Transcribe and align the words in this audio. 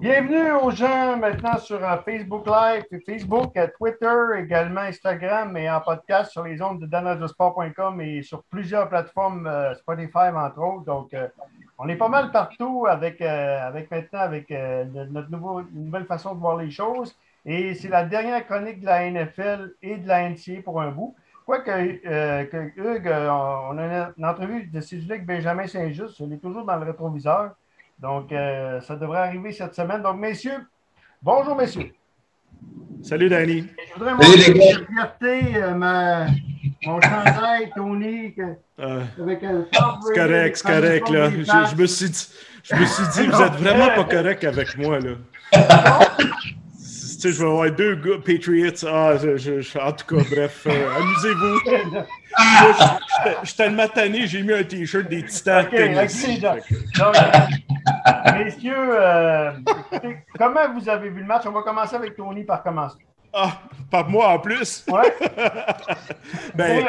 Bienvenue 0.00 0.52
aux 0.52 0.70
gens 0.70 1.18
maintenant 1.18 1.58
sur 1.58 1.84
euh, 1.84 1.98
Facebook 1.98 2.46
Live, 2.46 2.84
Facebook, 3.04 3.54
euh, 3.54 3.66
Twitter, 3.76 4.16
également 4.38 4.80
Instagram 4.80 5.54
et 5.58 5.70
en 5.70 5.82
podcast 5.82 6.30
sur 6.30 6.42
les 6.42 6.62
ondes 6.62 6.80
de 6.80 6.86
danadosport.com 6.86 8.00
et 8.00 8.22
sur 8.22 8.44
plusieurs 8.44 8.88
plateformes, 8.88 9.46
euh, 9.46 9.74
Spotify 9.74 10.30
entre 10.34 10.58
autres. 10.60 10.84
Donc, 10.86 11.14
on 11.76 11.86
est 11.90 11.96
pas 11.96 12.08
mal 12.08 12.30
partout 12.30 12.86
avec, 12.88 13.20
avec 13.20 13.90
maintenant 13.90 14.20
avec 14.20 14.48
notre 14.48 15.28
nouvelle 15.74 16.06
façon 16.06 16.34
de 16.34 16.40
voir 16.40 16.56
les 16.56 16.70
choses. 16.70 17.14
Et 17.44 17.74
c'est 17.74 17.88
la 17.88 18.04
dernière 18.04 18.46
chronique 18.46 18.80
de 18.80 18.86
la 18.86 19.10
NFL 19.10 19.74
et 19.82 19.98
de 19.98 20.08
la 20.08 20.30
NCA 20.30 20.62
pour 20.64 20.80
un 20.80 20.92
bout. 20.92 21.14
Quoique, 21.44 21.70
que 21.70 22.72
Hugues, 22.78 23.12
on 23.12 23.76
a 23.76 24.12
une 24.16 24.24
entrevue 24.24 24.64
de 24.64 25.10
avec 25.10 25.26
Benjamin 25.26 25.66
Saint-Just, 25.66 26.20
il 26.20 26.32
est 26.32 26.38
toujours 26.38 26.64
dans 26.64 26.76
le 26.76 26.86
rétroviseur. 26.86 27.50
Donc, 28.00 28.30
euh, 28.30 28.80
ça 28.82 28.94
devrait 28.96 29.20
arriver 29.20 29.52
cette 29.52 29.74
semaine. 29.74 30.02
Donc, 30.02 30.18
messieurs, 30.18 30.66
bonjour, 31.22 31.56
messieurs. 31.56 31.92
Salut, 33.02 33.28
Danny. 33.28 33.66
Je 33.88 33.94
voudrais 33.94 34.14
montrer 34.14 34.86
fierté, 34.92 35.56
euh, 35.56 35.74
ma, 35.74 36.26
mon 36.84 37.00
chandail, 37.00 37.70
Tony, 37.74 38.34
euh, 38.80 39.02
avec 39.20 39.42
un 39.44 39.64
C'est 39.72 40.14
correct, 40.14 40.56
c'est 40.56 40.68
correct, 40.68 41.08
là. 41.08 41.30
Je, 41.30 41.76
me 41.76 41.86
suis 41.86 42.10
dit, 42.10 42.28
je 42.64 42.74
me 42.74 42.84
suis 42.84 43.04
dit, 43.14 43.28
vous 43.28 43.42
êtes 43.42 43.54
vraiment 43.54 43.88
pas 43.88 44.04
correct 44.04 44.44
avec 44.44 44.76
moi, 44.76 44.98
là. 45.00 45.12
tu 45.52 45.60
sais, 46.78 47.32
je 47.32 47.42
vais 47.42 47.48
avoir 47.48 47.70
deux 47.70 47.94
gars 47.96 48.18
Patriots. 48.24 48.86
Ah, 48.86 49.14
je, 49.16 49.78
en 49.78 49.92
tout 49.92 50.16
cas, 50.16 50.22
bref, 50.30 50.66
amusez-vous. 50.66 51.60
je, 53.42 53.46
suis 53.46 53.56
tellement 53.56 53.88
tanné, 53.88 54.26
j'ai 54.26 54.42
mis 54.42 54.52
un 54.52 54.64
t-shirt 54.64 55.08
des 55.08 55.22
Titans. 55.24 55.66
OK, 55.66 55.72
Messieurs, 58.34 58.74
euh, 58.76 59.52
comment 60.38 60.72
vous 60.72 60.88
avez 60.88 61.08
vu 61.10 61.20
le 61.20 61.26
match? 61.26 61.42
On 61.46 61.52
va 61.52 61.62
commencer 61.62 61.96
avec 61.96 62.16
Tony 62.16 62.44
par 62.44 62.62
commencer. 62.62 62.98
Ah, 63.32 63.62
par 63.90 64.08
moi 64.08 64.28
en 64.28 64.38
plus? 64.38 64.84
Ouais. 64.88 65.12
ben, 66.54 66.86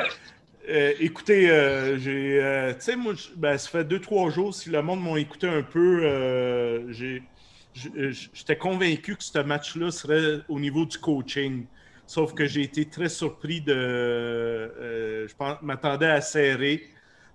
euh, 0.69 0.93
écoutez, 0.99 1.49
euh, 1.49 1.97
j'ai. 1.97 2.75
tu 2.75 2.85
sais, 2.85 2.95
moi, 2.95 3.13
ben, 3.35 3.57
ça 3.57 3.69
fait 3.69 3.83
deux, 3.83 3.99
trois 3.99 4.29
jours, 4.29 4.53
si 4.53 4.69
le 4.69 4.81
monde 4.81 5.03
m'a 5.03 5.19
écouté 5.19 5.47
un 5.47 5.63
peu. 5.63 6.87
J'étais 7.73 8.57
convaincu 8.57 9.15
que 9.15 9.23
ce 9.23 9.39
match-là 9.39 9.91
serait 9.91 10.41
au 10.47 10.59
niveau 10.59 10.85
du 10.85 10.97
coaching. 10.97 11.65
Sauf 12.05 12.33
que 12.33 12.45
j'ai 12.45 12.61
été 12.61 12.85
très 12.85 13.09
surpris 13.09 13.61
de. 13.61 15.27
je 15.27 15.33
m'attendais 15.61 16.09
à 16.09 16.21
serrer. 16.21 16.83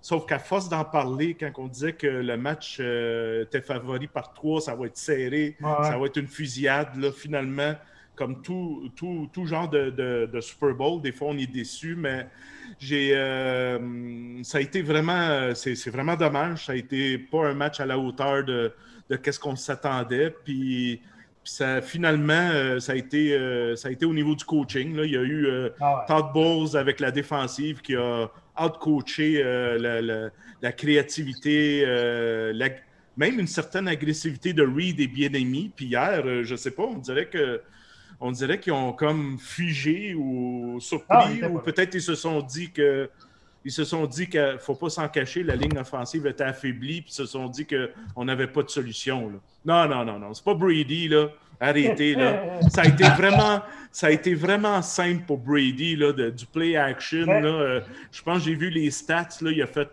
Sauf 0.03 0.25
qu'à 0.25 0.37
force 0.37 0.67
d'en 0.67 0.83
parler, 0.83 1.33
quand 1.33 1.49
on 1.59 1.67
disait 1.69 1.93
que 1.93 2.07
le 2.07 2.35
match 2.35 2.75
euh, 2.81 3.43
était 3.43 3.61
favori 3.61 4.07
par 4.07 4.33
trois, 4.33 4.59
ça 4.59 4.75
va 4.75 4.87
être 4.87 4.97
serré, 4.97 5.55
ça 5.61 5.97
va 5.97 6.07
être 6.07 6.17
une 6.17 6.27
fusillade, 6.27 6.97
là, 6.97 7.09
finalement, 7.09 7.73
comme 8.13 8.41
tout, 8.41 8.91
tout, 8.97 9.29
tout 9.31 9.45
genre 9.45 9.69
de, 9.69 9.89
de, 9.89 10.41
Super 10.41 10.75
Bowl, 10.75 11.01
des 11.01 11.13
fois 11.13 11.29
on 11.29 11.37
est 11.37 11.49
déçu, 11.49 11.95
mais 11.95 12.27
j'ai 12.79 13.11
euh, 13.15 14.43
ça 14.43 14.57
a 14.57 14.61
été 14.61 14.81
vraiment, 14.81 15.55
c'est 15.55 15.89
vraiment 15.89 16.17
dommage, 16.17 16.65
ça 16.65 16.73
a 16.73 16.75
été 16.75 17.17
pas 17.17 17.47
un 17.47 17.53
match 17.53 17.79
à 17.79 17.85
la 17.85 17.97
hauteur 17.97 18.43
de, 18.43 18.73
de 19.09 19.15
qu'est-ce 19.15 19.39
qu'on 19.39 19.55
s'attendait, 19.55 20.35
puis 20.43 21.01
ça, 21.45 21.81
finalement, 21.81 22.49
euh, 22.51 22.81
ça, 22.81 22.91
a 22.91 22.95
été, 22.95 23.37
ça 23.77 23.87
a 23.87 23.91
été 23.91 24.05
au 24.05 24.13
niveau 24.13 24.35
du 24.35 24.43
coaching. 24.43 24.97
Là. 24.97 25.05
Il 25.05 25.11
y 25.11 25.17
a 25.17 25.23
eu 25.23 25.47
ah 25.79 26.03
Todd 26.09 26.33
Bowles 26.33 26.75
avec 26.75 26.99
la 26.99 27.11
défensive 27.11 27.81
qui 27.81 27.95
a 27.95 28.29
out-coacher 28.59 29.41
euh, 29.43 30.29
la, 30.61 30.71
créativité, 30.71 31.83
euh, 31.85 32.53
même 33.17 33.39
une 33.39 33.47
certaine 33.47 33.87
agressivité 33.87 34.53
de 34.53 34.63
Reed 34.63 34.99
et 34.99 35.07
bien-aimé. 35.07 35.71
Puis 35.75 35.85
hier, 35.85 36.21
euh, 36.25 36.43
je 36.43 36.51
ne 36.51 36.57
sais 36.57 36.71
pas, 36.71 36.83
on 36.83 36.97
dirait 36.97 37.27
que 37.27 37.61
on 38.19 38.31
dirait 38.31 38.59
qu'ils 38.59 38.73
ont 38.73 38.93
comme 38.93 39.37
figé 39.37 40.13
ou 40.15 40.77
surpris, 40.79 41.41
ah, 41.43 41.49
ou 41.49 41.59
peut-être 41.59 41.93
ils 41.95 42.01
se 42.01 42.15
sont 42.15 42.41
dit 42.41 42.71
que 42.71 43.09
ils 43.65 43.71
se 43.71 43.83
sont 43.83 44.05
dit 44.07 44.27
qu'il 44.27 44.41
ne 44.41 44.57
faut 44.57 44.75
pas 44.75 44.89
s'en 44.89 45.07
cacher, 45.07 45.43
la 45.43 45.55
ligne 45.55 45.77
offensive 45.77 46.27
était 46.27 46.43
affaiblie, 46.43 47.01
puis 47.01 47.11
ils 47.11 47.15
se 47.15 47.25
sont 47.25 47.47
dit 47.47 47.65
qu'on 47.65 48.25
n'avait 48.25 48.47
pas 48.47 48.63
de 48.63 48.69
solution. 48.69 49.31
Non, 49.65 49.87
non, 49.87 50.03
non, 50.03 50.19
non. 50.19 50.33
C'est 50.33 50.43
pas 50.43 50.53
Brady, 50.53 51.07
là. 51.07 51.29
Arrêtez, 51.59 52.15
là. 52.15 52.59
Ça 52.69 52.81
a 52.81 52.85
été 52.87 53.03
vraiment, 53.03 53.61
ça 53.93 54.07
a 54.07 54.11
été 54.11 54.33
vraiment 54.33 54.81
simple 54.81 55.23
pour 55.27 55.37
Brady, 55.37 55.95
là, 55.95 56.11
du 56.11 56.45
play 56.47 56.75
action. 56.75 57.27
Là. 57.27 57.45
Euh, 57.45 57.81
je 58.11 58.21
pense 58.23 58.39
que 58.39 58.45
j'ai 58.45 58.55
vu 58.55 58.69
les 58.69 58.89
stats, 58.89 59.29
là. 59.41 59.51
Il 59.51 59.61
a 59.61 59.67
fait. 59.67 59.87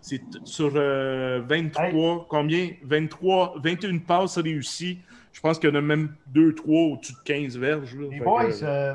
C'est 0.00 0.20
sur 0.44 0.70
23, 0.70 0.82
euh, 0.82 2.16
combien? 2.28 2.70
23, 2.82 3.54
21 3.62 3.98
passes 3.98 4.38
réussies. 4.38 4.98
Je 5.32 5.40
pense 5.40 5.58
qu'il 5.58 5.70
y 5.70 5.72
en 5.72 5.76
a 5.76 5.80
même 5.80 6.14
2, 6.28 6.54
3 6.54 6.74
au-dessus 6.74 7.12
de 7.12 7.18
15 7.24 7.58
verges. 7.58 7.96
Les 8.10 8.20
boys, 8.20 8.62
euh, 8.62 8.94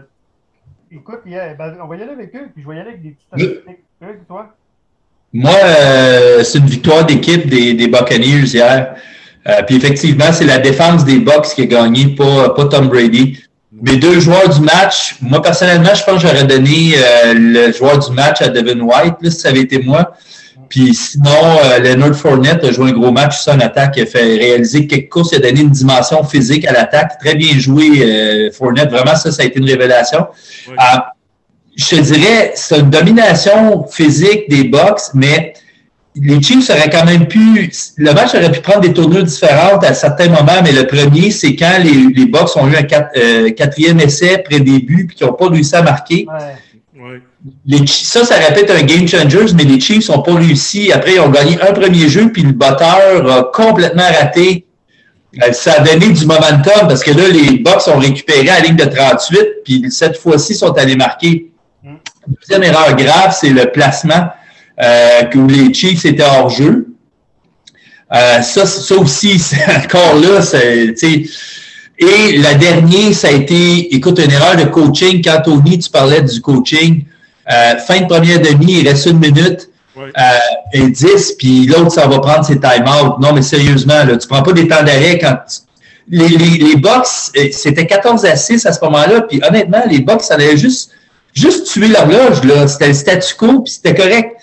écoute, 0.91 1.21
ben, 1.25 1.77
on 1.81 1.87
va 1.87 1.95
y 1.95 2.01
aller 2.01 2.11
avec 2.11 2.35
eux, 2.35 2.49
puis 2.53 2.63
je 2.63 2.69
vais 2.69 2.75
y 2.75 2.79
aller 2.79 2.89
avec 2.89 3.01
des 3.01 3.11
petites 3.11 3.27
statistiques. 3.27 4.27
toi? 4.27 4.55
Moi, 5.33 5.51
c'est 6.43 6.57
une 6.57 6.65
victoire 6.65 7.05
d'équipe 7.05 7.47
des, 7.47 7.75
des 7.75 7.87
Buccaneers 7.87 8.45
hier. 8.45 8.95
Euh, 9.47 9.61
puis 9.65 9.77
effectivement, 9.77 10.31
c'est 10.31 10.45
la 10.45 10.57
défense 10.57 11.05
des 11.05 11.19
Bucks 11.19 11.53
qui 11.55 11.61
a 11.61 11.65
gagné, 11.65 12.07
pas, 12.07 12.49
pas 12.49 12.65
Tom 12.65 12.89
Brady. 12.89 13.39
Mes 13.81 13.95
deux 13.95 14.19
joueurs 14.19 14.49
du 14.49 14.61
match, 14.61 15.15
moi 15.21 15.41
personnellement, 15.41 15.93
je 15.93 16.03
pense 16.03 16.21
que 16.21 16.27
j'aurais 16.27 16.43
donné 16.43 16.93
euh, 16.97 17.33
le 17.35 17.71
joueur 17.71 17.99
du 17.99 18.11
match 18.13 18.41
à 18.41 18.49
Devin 18.49 18.79
White, 18.81 19.15
là, 19.21 19.31
si 19.31 19.39
ça 19.39 19.49
avait 19.49 19.61
été 19.61 19.79
moi. 19.79 20.13
Puis 20.67 20.93
sinon, 20.93 21.59
euh, 21.63 21.79
Leonard 21.79 22.15
Fournette 22.15 22.63
a 22.63 22.71
joué 22.71 22.89
un 22.89 22.93
gros 22.93 23.11
match 23.11 23.39
sur 23.39 23.53
en 23.53 23.59
attaque, 23.59 23.93
il 23.97 24.03
a 24.03 24.05
fait 24.05 24.23
réaliser 24.23 24.85
quelques 24.85 25.09
courses, 25.09 25.29
il 25.31 25.37
a 25.37 25.49
donné 25.49 25.61
une 25.61 25.69
dimension 25.69 26.23
physique 26.23 26.65
à 26.67 26.73
l'attaque. 26.73 27.19
Très 27.19 27.35
bien 27.35 27.57
joué, 27.57 28.01
euh, 28.01 28.51
Fournette. 28.51 28.89
Vraiment, 28.89 29.15
ça, 29.15 29.31
ça 29.31 29.43
a 29.43 29.45
été 29.45 29.59
une 29.59 29.65
révélation. 29.65 30.27
je 31.75 31.85
te 31.85 32.01
dirais, 32.01 32.51
c'est 32.55 32.79
une 32.79 32.89
domination 32.89 33.85
physique 33.87 34.49
des 34.49 34.65
Bucks, 34.65 35.13
mais 35.13 35.53
les 36.21 36.41
Chiefs 36.41 36.69
auraient 36.69 36.89
quand 36.89 37.05
même 37.05 37.27
pu. 37.27 37.71
Le 37.97 38.13
match 38.13 38.33
aurait 38.35 38.51
pu 38.51 38.61
prendre 38.61 38.81
des 38.81 38.93
tournures 38.93 39.23
différentes 39.23 39.83
à 39.83 39.93
certains 39.93 40.29
moments, 40.29 40.61
mais 40.63 40.71
le 40.71 40.85
premier, 40.85 41.31
c'est 41.31 41.55
quand 41.55 41.77
les, 41.81 42.07
les 42.13 42.25
Bucks 42.25 42.55
ont 42.55 42.67
eu 42.67 42.75
un 42.75 42.85
euh, 43.17 43.51
quatrième 43.51 43.99
essai 43.99 44.39
pré-début 44.39 45.07
puis 45.07 45.15
qu'ils 45.15 45.27
n'ont 45.27 45.33
pas 45.33 45.47
réussi 45.47 45.75
à 45.75 45.81
marquer. 45.81 46.27
Les, 47.65 47.87
ça, 47.87 48.25
ça 48.25 48.35
répète 48.35 48.69
un 48.69 48.83
game 48.83 49.07
changer, 49.07 49.53
mais 49.55 49.63
les 49.63 49.79
Chiefs 49.79 50.09
n'ont 50.09 50.21
pas 50.21 50.33
réussi. 50.33 50.91
Après, 50.91 51.15
ils 51.15 51.19
ont 51.21 51.29
gagné 51.29 51.57
un 51.61 51.71
premier 51.71 52.09
jeu, 52.09 52.31
puis 52.31 52.41
le 52.41 52.51
batteur 52.51 53.31
a 53.31 53.43
complètement 53.53 54.03
raté. 54.03 54.65
Euh, 55.43 55.53
ça 55.53 55.73
a 55.73 55.79
donné 55.81 56.11
du 56.11 56.25
momentum 56.25 56.87
parce 56.87 57.03
que 57.03 57.11
là, 57.11 57.27
les 57.29 57.59
Bucks 57.59 57.87
ont 57.87 57.99
récupéré 57.99 58.49
à 58.49 58.59
la 58.59 58.65
ligne 58.65 58.75
de 58.75 58.85
38, 58.85 59.39
puis 59.63 59.85
cette 59.89 60.17
fois-ci, 60.17 60.55
sont 60.55 60.73
allés 60.73 60.95
marquer. 60.95 61.51
Mm. 61.83 61.95
Deuxième 62.27 62.63
erreur 62.63 62.95
grave, 62.95 63.37
c'est 63.39 63.51
le 63.51 63.71
placement 63.71 64.29
euh, 64.81 65.23
que 65.23 65.39
les 65.39 65.73
Chiefs 65.73 66.05
étaient 66.05 66.23
hors 66.23 66.49
jeu. 66.49 66.87
Euh, 68.13 68.41
ça, 68.41 68.65
ça 68.65 68.95
aussi, 68.95 69.39
c'est 69.39 69.65
encore 69.75 70.15
là, 70.15 70.41
c'est, 70.41 70.95
et 72.01 72.37
la 72.37 72.53
dernière, 72.53 73.13
ça 73.13 73.27
a 73.27 73.31
été, 73.31 73.93
écoute, 73.93 74.19
une 74.19 74.31
erreur 74.31 74.55
de 74.55 74.63
coaching. 74.63 75.21
Quand 75.21 75.41
Tony, 75.43 75.79
tu 75.79 75.89
parlais 75.89 76.21
du 76.21 76.39
coaching, 76.39 77.03
euh, 77.51 77.77
fin 77.77 77.99
de 78.01 78.05
première 78.05 78.39
demi, 78.39 78.79
il 78.79 78.87
reste 78.87 79.05
une 79.07 79.19
minute 79.19 79.69
et 80.73 80.87
dix, 80.87 81.33
puis 81.37 81.65
l'autre, 81.65 81.91
ça 81.91 82.07
va 82.07 82.19
prendre 82.19 82.45
ses 82.45 82.57
time-out. 82.57 83.19
Non, 83.19 83.33
mais 83.33 83.41
sérieusement, 83.41 84.05
là, 84.05 84.15
tu 84.15 84.27
prends 84.29 84.43
pas 84.43 84.53
des 84.53 84.65
temps 84.65 84.81
d'arrêt 84.81 85.19
quand 85.19 85.35
les, 86.09 86.27
les, 86.29 86.57
les 86.57 86.75
box, 86.75 87.31
c'était 87.51 87.85
14 87.85 88.25
à 88.25 88.35
6 88.35 88.65
à 88.65 88.73
ce 88.73 88.83
moment-là, 88.85 89.21
puis 89.21 89.41
honnêtement, 89.47 89.81
les 89.87 89.99
box, 89.99 90.27
ça 90.27 90.35
allait 90.35 90.57
juste, 90.57 90.91
juste 91.33 91.67
tuer 91.67 91.87
l'horloge, 91.87 92.43
là. 92.43 92.67
C'était 92.67 92.87
le 92.87 92.93
statu 92.93 93.35
quo, 93.35 93.61
puis 93.61 93.73
c'était 93.73 93.93
correct. 93.93 94.35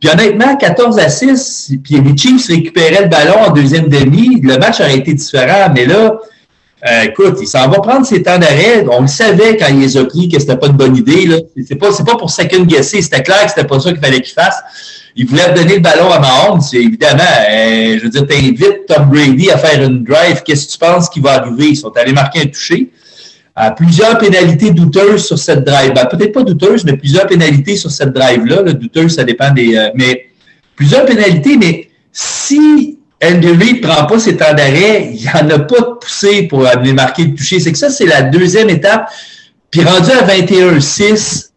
Puis 0.00 0.08
honnêtement, 0.08 0.56
14 0.56 0.98
à 0.98 1.10
6, 1.10 1.72
puis 1.84 2.00
les 2.00 2.16
Chiefs 2.16 2.46
récupéraient 2.46 3.02
le 3.02 3.08
ballon 3.08 3.38
en 3.48 3.50
deuxième 3.50 3.88
demi, 3.88 4.40
le 4.40 4.56
match 4.56 4.80
aurait 4.80 4.96
été 4.96 5.12
différent. 5.12 5.70
Mais 5.74 5.84
là, 5.84 6.18
euh, 6.88 7.02
écoute, 7.02 7.36
il 7.42 7.46
s'en 7.46 7.68
va 7.68 7.80
prendre 7.80 8.06
ses 8.06 8.22
temps 8.22 8.38
d'arrêt. 8.38 8.86
On 8.90 9.02
le 9.02 9.08
savait 9.08 9.58
quand 9.58 9.66
il 9.68 9.80
les 9.80 9.98
a 9.98 10.04
pris 10.06 10.30
que 10.30 10.38
c'était 10.38 10.56
pas 10.56 10.68
une 10.68 10.76
bonne 10.76 10.96
idée. 10.96 11.26
Là. 11.26 11.36
C'est 11.68 11.74
pas, 11.74 11.92
c'est 11.92 12.06
pas 12.06 12.16
pour 12.16 12.30
second 12.30 12.62
guesser. 12.62 13.02
C'était 13.02 13.22
clair 13.22 13.44
que 13.44 13.50
c'était 13.50 13.66
pas 13.66 13.78
ça 13.78 13.90
qu'il 13.90 14.00
fallait 14.00 14.22
qu'il 14.22 14.32
fasse. 14.32 14.58
Il 15.14 15.26
voulait 15.26 15.52
donner 15.52 15.74
le 15.74 15.80
ballon 15.80 16.10
à 16.10 16.18
Mahomes. 16.18 16.62
Évidemment, 16.72 17.22
euh, 17.22 17.98
je 17.98 18.04
veux 18.04 18.08
dire, 18.08 18.26
t'invites 18.26 18.86
Tom 18.88 19.10
Brady 19.10 19.50
à 19.50 19.58
faire 19.58 19.82
une 19.82 20.02
drive. 20.02 20.42
Qu'est-ce 20.42 20.66
que 20.66 20.72
tu 20.72 20.78
penses 20.78 21.10
qui 21.10 21.20
va 21.20 21.42
arriver? 21.42 21.66
Ils 21.66 21.76
sont 21.76 21.92
allés 21.94 22.12
marquer 22.14 22.40
un 22.40 22.46
toucher 22.46 22.88
plusieurs 23.76 24.16
pénalités 24.18 24.70
douteuses 24.70 25.24
sur 25.26 25.38
cette 25.38 25.64
drive. 25.64 25.92
Ben, 25.92 26.06
peut-être 26.06 26.32
pas 26.32 26.42
douteuses, 26.42 26.84
mais 26.84 26.96
plusieurs 26.96 27.26
pénalité 27.26 27.76
sur 27.76 27.90
cette 27.90 28.12
drive-là. 28.12 28.62
Le 28.62 28.74
douteuse, 28.74 29.14
ça 29.16 29.24
dépend 29.24 29.50
des. 29.50 29.76
Euh, 29.76 29.90
mais 29.94 30.30
plusieurs 30.76 31.04
pénalités, 31.04 31.56
mais 31.56 31.88
si 32.12 32.98
Andy 33.22 33.46
ne 33.46 33.80
prend 33.80 34.06
pas 34.06 34.18
ses 34.18 34.36
temps 34.36 34.54
d'arrêt, 34.54 35.10
il 35.12 35.20
n'y 35.20 35.28
en 35.28 35.50
a 35.50 35.58
pas 35.58 35.80
de 35.80 35.98
poussée 36.00 36.42
pour 36.44 36.66
aller 36.66 36.92
marquer 36.92 37.24
le 37.24 37.34
toucher. 37.34 37.60
C'est 37.60 37.72
que 37.72 37.78
ça, 37.78 37.90
c'est 37.90 38.06
la 38.06 38.22
deuxième 38.22 38.70
étape. 38.70 39.10
Puis 39.70 39.84
rendu 39.84 40.10
à 40.10 40.26
21-6, 40.26 41.50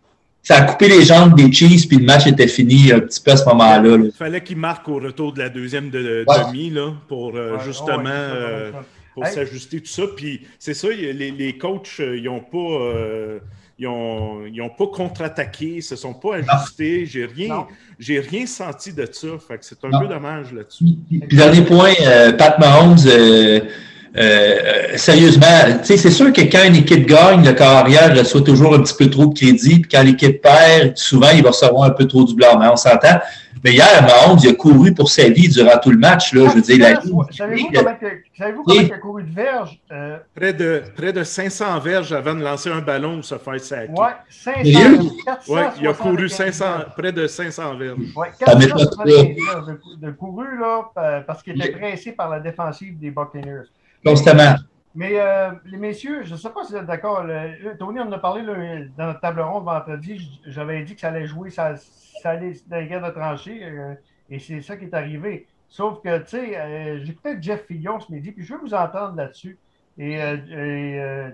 ça 0.44 0.58
a 0.58 0.62
coupé 0.64 0.90
les 0.90 1.04
jambes 1.06 1.36
des 1.36 1.52
Chiefs, 1.52 1.88
puis 1.88 1.98
le 1.98 2.06
match 2.06 2.28
était 2.28 2.48
fini 2.48 2.92
un 2.92 3.00
petit 3.00 3.22
peu 3.22 3.32
à 3.32 3.38
ce 3.38 3.46
moment-là. 3.46 3.98
Il 4.04 4.12
fallait 4.12 4.44
qu'il 4.44 4.58
marque 4.58 4.88
au 4.90 5.00
retour 5.00 5.32
de 5.32 5.40
la 5.40 5.50
deuxième 5.50 5.90
de, 5.90 6.26
demi, 6.28 6.70
là, 6.70 6.92
pour 7.08 7.32
euh, 7.36 7.58
justement 7.66 8.10
euh, 8.10 8.72
pour 9.14 9.26
s'ajuster 9.28 9.80
tout 9.80 9.88
ça. 9.88 10.04
Puis 10.16 10.42
c'est 10.60 10.74
ça, 10.74 10.90
les, 10.90 11.14
les 11.14 11.58
coachs, 11.58 12.00
ils 12.00 12.24
n'ont 12.24 12.42
pas 12.42 13.40
ils 13.80 14.56
n'ont 14.58 14.70
pas 14.70 14.88
contre-attaqué, 14.88 15.66
ils 15.66 15.76
ne 15.78 15.82
se 15.82 15.96
sont 15.96 16.14
pas 16.14 16.36
ajustés. 16.36 17.06
J'ai 17.06 17.26
rien, 17.26 17.68
rien 18.00 18.46
senti 18.46 18.94
de 18.94 19.08
ça. 19.12 19.28
c'est 19.62 19.84
un 19.84 20.00
peu 20.00 20.08
dommage 20.08 20.54
là-dessus. 20.54 20.86
Puis, 21.08 21.20
dernier 21.36 21.62
point, 21.64 21.94
euh, 22.02 22.34
Pat 22.34 22.60
Mahomes, 22.60 22.98
euh, 23.08 23.62
euh, 24.16 24.96
sérieusement, 24.96 25.82
c'est 25.82 25.98
sûr 25.98 26.32
que 26.32 26.42
quand 26.42 26.64
une 26.68 26.76
équipe 26.76 27.08
gagne, 27.08 27.44
le 27.44 27.54
carrière 27.54 28.16
reçoit 28.16 28.42
toujours 28.42 28.76
un 28.76 28.82
petit 28.82 28.94
peu 28.96 29.10
trop 29.10 29.26
de 29.26 29.34
crédit. 29.34 29.80
Puis 29.80 29.90
quand 29.92 30.04
l'équipe 30.04 30.40
perd, 30.42 30.96
souvent, 30.96 31.30
il 31.34 31.42
va 31.42 31.50
recevoir 31.50 31.86
un 31.86 31.90
peu 31.92 32.06
trop 32.06 32.24
du 32.24 32.36
blanc. 32.36 32.60
Mais 32.60 32.68
on 32.68 32.76
s'entend. 32.76 33.20
Mais 33.64 33.72
hier, 33.72 34.04
Mahomes, 34.04 34.40
il 34.44 34.50
a 34.50 34.54
couru 34.54 34.94
pour 34.94 35.10
sa 35.10 35.30
vie 35.30 35.48
durant 35.48 35.78
tout 35.82 35.90
le 35.90 35.98
match. 35.98 36.34
Là, 36.34 36.50
je 36.50 36.56
veux 36.56 36.62
dire, 36.62 36.80
la 36.80 37.02
Savez-vous 38.36 38.64
comment, 38.64 38.82
il 38.82 38.92
a 38.92 38.98
couru 38.98 39.24
de 39.24 39.32
verges? 39.32 39.80
Euh, 39.92 40.18
près, 40.36 40.54
de, 40.54 40.84
près 40.96 41.14
de 41.14 41.24
500 41.24 41.80
verges 41.80 42.12
avant 42.12 42.34
de 42.34 42.44
lancer 42.44 42.70
un 42.70 42.82
ballon 42.82 43.20
ou 43.20 43.24
se 43.24 43.36
faire 43.36 43.60
saquer. 43.60 43.94
Oui, 43.96 44.08
500 44.30 45.54
ouais, 45.54 45.62
il 45.80 45.88
a 45.88 45.94
couru 45.94 46.28
500, 46.28 46.66
près 46.98 47.12
de 47.12 47.26
500 47.26 47.76
verges. 47.76 47.98
Oui, 48.16 48.28
400 48.38 48.76
de, 49.06 50.08
de 50.08 50.12
couru 50.12 50.60
là, 50.60 51.22
parce 51.26 51.42
qu'il 51.42 51.60
était 51.62 51.72
pressé 51.72 52.12
par 52.12 52.30
la 52.30 52.40
défensive 52.40 53.00
des 53.00 53.12
Buccaneers. 53.12 53.70
Constamment. 54.06 54.56
Mais 54.96 55.20
euh, 55.20 55.52
les 55.66 55.78
messieurs, 55.78 56.24
je 56.24 56.34
ne 56.34 56.38
sais 56.38 56.50
pas 56.52 56.64
si 56.64 56.74
vous 56.74 56.78
êtes 56.78 56.86
d'accord. 56.86 57.26
Tony 57.80 58.00
on 58.00 58.04
en 58.04 58.12
a 58.12 58.20
parlé 58.20 58.44
dans 58.96 59.08
notre 59.08 59.20
table 59.20 59.42
ronde 59.42 59.66
vendredi. 59.66 60.40
J'avais 60.46 60.84
dit 60.84 60.94
que 60.94 61.02
ça 61.02 61.08
allait 61.08 61.26
jouer, 61.26 61.50
ça, 61.50 61.74
allait 62.24 62.54
dans 62.68 62.78
les 62.78 62.88
guerres 62.88 63.06
de 63.06 63.12
tranchées. 63.12 63.64
Euh, 63.64 63.96
et 64.30 64.38
c'est 64.38 64.62
ça 64.62 64.78
qui 64.78 64.86
est 64.86 64.94
arrivé. 64.94 65.48
Sauf 65.68 66.02
que, 66.04 66.20
tu 66.20 66.28
sais, 66.28 66.54
euh, 66.56 67.04
peut-être 67.24 67.42
Jeff 67.42 67.66
Fillon 67.66 68.00
ce 68.00 68.12
midi, 68.12 68.32
puis 68.32 68.46
je 68.46 68.54
veux 68.54 68.60
vous 68.60 68.74
entendre 68.76 69.16
là-dessus. 69.16 69.58
Et, 69.98 70.18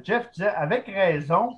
Jeff 0.04 0.32
disait, 0.32 0.48
avec 0.48 0.86
raison, 0.88 1.58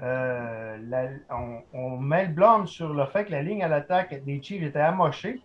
on, 0.00 1.58
on, 1.74 1.96
met 1.98 2.26
le 2.26 2.32
blâme 2.32 2.66
sur 2.66 2.94
le 2.94 3.04
fait 3.06 3.26
que 3.26 3.30
la 3.32 3.42
ligne 3.42 3.62
à 3.62 3.68
l'attaque 3.68 4.24
des 4.24 4.42
Chiefs 4.42 4.62
était 4.62 4.80
amochée. 4.80 5.40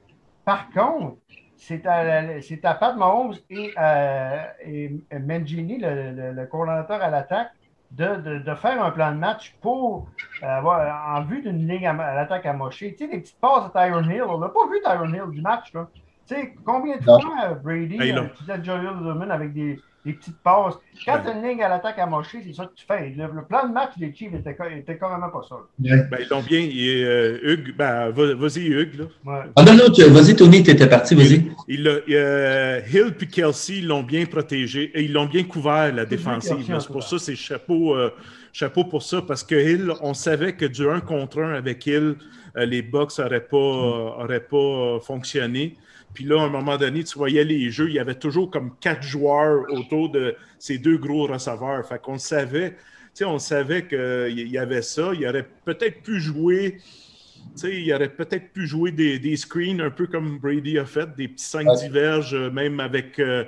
Par 0.45 0.69
contre, 0.69 1.17
c'est 1.57 1.85
à, 1.85 2.73
Pat 2.75 2.95
Mahomes 2.95 3.33
et, 3.49 3.73
euh, 3.77 4.43
et 4.65 4.91
Mangini, 5.19 5.79
le, 5.79 6.31
le, 6.31 6.45
coordonnateur 6.45 7.01
à 7.01 7.09
l'attaque, 7.09 7.51
de, 7.91 8.39
de, 8.39 8.55
faire 8.55 8.83
un 8.83 8.91
plan 8.91 9.11
de 9.11 9.17
match 9.17 9.55
pour 9.61 10.07
avoir 10.41 11.17
en 11.17 11.23
vue 11.23 11.41
d'une 11.41 11.67
ligne 11.67 11.87
à, 11.87 12.15
l'attaque 12.15 12.45
amochée. 12.45 12.93
Tu 12.93 13.05
sais, 13.05 13.11
des 13.11 13.19
petites 13.19 13.39
passes 13.39 13.71
à 13.73 13.85
Tyron 13.85 14.03
Hill. 14.09 14.23
On 14.23 14.39
n'a 14.39 14.49
pas 14.49 14.67
vu 14.71 14.79
Tyron 14.83 15.13
Hill 15.13 15.31
du 15.31 15.41
match. 15.41 15.73
Là. 15.73 15.87
Tu 16.27 16.35
sais, 16.35 16.53
combien 16.65 16.97
de 16.97 17.03
fois 17.03 17.19
Brady, 17.63 17.97
hey, 18.01 18.11
euh, 18.11 18.63
Joel 18.63 19.31
avec 19.31 19.53
des, 19.53 19.79
des 20.07 20.13
petites 20.13 20.37
passes. 20.37 20.75
Quand 21.05 21.19
tu 21.21 21.29
as 21.29 21.33
une 21.33 21.43
ligne 21.45 21.61
à 21.61 21.69
l'attaque 21.69 21.99
à 21.99 22.05
mocher, 22.05 22.39
c'est 22.45 22.53
ça 22.53 22.65
que 22.65 22.73
tu 22.75 22.85
fais. 22.85 23.13
Le, 23.15 23.43
plan 23.43 23.67
de 23.67 23.73
match 23.73 23.91
des 23.97 24.13
Chiefs 24.15 24.33
était, 24.33 24.55
était 24.77 24.97
carrément 24.97 25.29
pas 25.29 25.41
ça. 25.47 25.57
Ben, 25.77 26.07
ils 26.19 26.27
l'ont 26.29 26.41
bien. 26.41 26.61
Euh, 26.61 27.39
Hugues, 27.43 27.75
ben, 27.77 28.09
vas-y, 28.09 28.67
Hugues. 28.67 28.99
Là. 28.99 29.45
Ah 29.55 29.63
non, 29.63 29.73
non, 29.75 30.13
vas-y, 30.13 30.35
Tony, 30.35 30.63
tu 30.63 30.71
étais 30.71 30.87
parti, 30.87 31.13
vas-y. 31.13 31.51
Il, 31.67 31.87
euh, 31.87 32.81
Hill 32.91 33.13
et 33.19 33.25
Kelsey 33.27 33.81
l'ont 33.81 34.03
bien 34.03 34.25
protégé 34.25 34.91
et 34.95 35.03
ils 35.03 35.11
l'ont 35.11 35.25
bien 35.25 35.43
couvert, 35.43 35.93
la 35.93 36.05
défensive. 36.05 36.65
C'est 36.79 36.87
pour 36.87 37.03
ça, 37.03 37.19
c'est 37.19 37.35
chapeau, 37.35 37.95
euh, 37.95 38.09
chapeau 38.53 38.85
pour 38.85 39.03
ça, 39.03 39.21
parce 39.21 39.43
que 39.43 39.55
Hill, 39.55 39.91
on 40.01 40.13
savait 40.13 40.53
que 40.53 40.65
du 40.65 40.89
1 40.89 41.01
contre 41.01 41.41
1 41.41 41.53
avec 41.53 41.85
Hill, 41.85 42.15
les 42.55 42.81
Bucks 42.81 43.19
n'auraient 43.19 43.41
pas, 43.41 43.57
auraient 43.57 44.39
pas 44.39 44.99
fonctionné. 45.01 45.75
Puis 46.17 46.25
là, 46.25 46.41
à 46.41 46.45
un 46.45 46.49
moment 46.49 46.77
donné, 46.77 47.03
tu 47.03 47.15
voyais 47.15 47.43
les 47.43 47.69
jeux, 47.69 47.89
il 47.89 47.93
y 47.93 47.99
avait 47.99 48.15
toujours 48.15 48.49
comme 48.49 48.71
quatre 48.79 49.03
joueurs 49.03 49.71
autour 49.71 50.09
de 50.09 50.35
ces 50.57 50.79
deux 50.79 50.97
gros 50.97 51.27
receveurs. 51.27 51.87
Fait 51.87 52.01
qu'on 52.01 52.17
savait, 52.17 52.71
tu 52.71 52.77
sais, 53.13 53.25
on 53.25 53.37
savait 53.37 53.85
qu'il 53.85 54.49
y 54.49 54.57
avait 54.57 54.81
ça. 54.81 55.11
Il 55.13 55.27
aurait 55.27 55.47
peut-être 55.63 56.01
pu 56.01 56.19
jouer, 56.19 56.79
tu 56.79 57.59
sais, 57.59 57.79
il 57.83 57.93
aurait 57.93 58.09
peut-être 58.09 58.51
pu 58.51 58.65
jouer 58.65 58.91
des, 58.91 59.37
screens 59.37 59.79
un 59.79 59.91
peu 59.91 60.07
comme 60.07 60.39
Brady 60.39 60.79
a 60.79 60.85
fait, 60.85 61.15
des 61.15 61.27
petits 61.27 61.45
5 61.45 61.67
diverges, 61.81 62.33
même 62.33 62.79
avec. 62.79 63.19
Euh, 63.19 63.43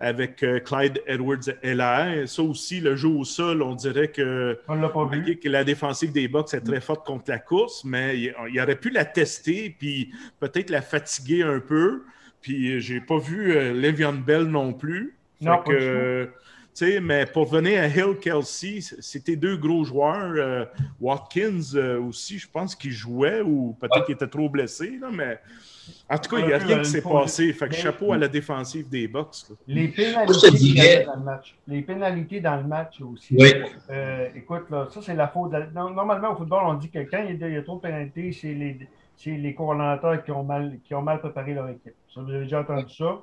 avec 0.00 0.42
euh, 0.42 0.60
Clyde 0.60 1.02
Edwards 1.06 1.38
là. 1.62 2.26
Ça 2.26 2.42
aussi, 2.42 2.80
le 2.80 2.96
jeu 2.96 3.08
au 3.08 3.24
sol, 3.24 3.62
on 3.62 3.74
dirait 3.74 4.08
que, 4.08 4.58
que 4.66 5.48
la 5.48 5.64
défensive 5.64 6.12
des 6.12 6.28
Bucks 6.28 6.54
est 6.54 6.60
très 6.60 6.80
forte 6.80 7.06
contre 7.06 7.24
la 7.28 7.38
course, 7.38 7.84
mais 7.84 8.18
il, 8.18 8.60
aurait 8.60 8.76
pu 8.78 8.90
la 8.90 9.04
tester 9.04 9.74
puis 9.76 10.12
peut-être 10.38 10.70
la 10.70 10.82
fatiguer 10.82 11.42
un 11.42 11.60
peu. 11.60 12.04
Puis 12.40 12.80
j'ai 12.80 13.00
pas 13.00 13.18
vu 13.18 13.56
euh, 13.56 13.72
Le'Veon 13.72 14.12
Bell 14.12 14.44
non 14.44 14.72
plus. 14.72 15.16
Non, 15.40 15.58
que, 15.62 16.30
mais 17.00 17.26
pour 17.26 17.46
venir 17.46 17.82
à 17.82 17.86
Hill 17.86 18.16
Kelsey, 18.20 18.80
c'était 18.80 19.36
deux 19.36 19.56
gros 19.56 19.84
joueurs. 19.84 20.34
Euh, 20.36 20.64
Watkins 21.00 21.76
aussi, 22.00 22.38
je 22.38 22.48
pense 22.48 22.76
qu'il 22.76 22.92
jouait 22.92 23.40
ou 23.40 23.76
peut-être 23.80 24.06
qu'il 24.06 24.14
était 24.14 24.28
trop 24.28 24.48
blessé, 24.48 24.98
là, 25.00 25.08
mais 25.12 25.40
en 26.10 26.18
tout 26.18 26.34
cas, 26.34 26.40
il 26.40 26.46
n'y 26.46 26.52
a 26.52 26.58
rien 26.58 26.78
qui 26.78 26.90
s'est 26.90 27.02
passé. 27.02 27.52
Fait 27.52 27.68
que 27.68 27.74
chapeau 27.74 28.12
à 28.12 28.18
la 28.18 28.28
défensive 28.28 28.88
des 28.88 29.06
Bucks. 29.08 29.44
Les 29.66 29.88
pénalités 29.88 31.04
dans 31.04 31.16
le 31.16 31.24
match. 31.24 31.56
Les 31.66 31.82
pénalités 31.82 32.40
dans 32.40 32.56
le 32.56 32.64
match 32.64 33.00
aussi. 33.00 33.36
Oui. 33.38 33.52
Euh, 33.90 34.28
écoute, 34.34 34.64
là, 34.70 34.88
ça, 34.90 35.00
c'est 35.02 35.14
la 35.14 35.28
faute. 35.28 35.52
Normalement, 35.74 36.32
au 36.32 36.36
football, 36.36 36.62
on 36.64 36.74
dit 36.74 36.90
que 36.90 36.98
quand 37.00 37.24
il 37.28 37.38
y 37.38 37.56
a, 37.56 37.62
trop 37.62 37.76
de 37.76 37.82
pénalités, 37.82 38.32
c'est 38.32 38.54
les, 38.54 38.78
les 39.26 39.54
coordonnateurs 39.54 40.24
qui 40.24 40.30
ont, 40.30 40.44
mal, 40.44 40.78
qui 40.84 40.94
ont 40.94 41.02
mal 41.02 41.20
préparé 41.20 41.54
leur 41.54 41.68
équipe. 41.68 41.94
Ça, 42.14 42.22
vous 42.22 42.30
avez 42.30 42.44
déjà 42.44 42.60
entendu 42.60 42.94
ça? 42.96 43.18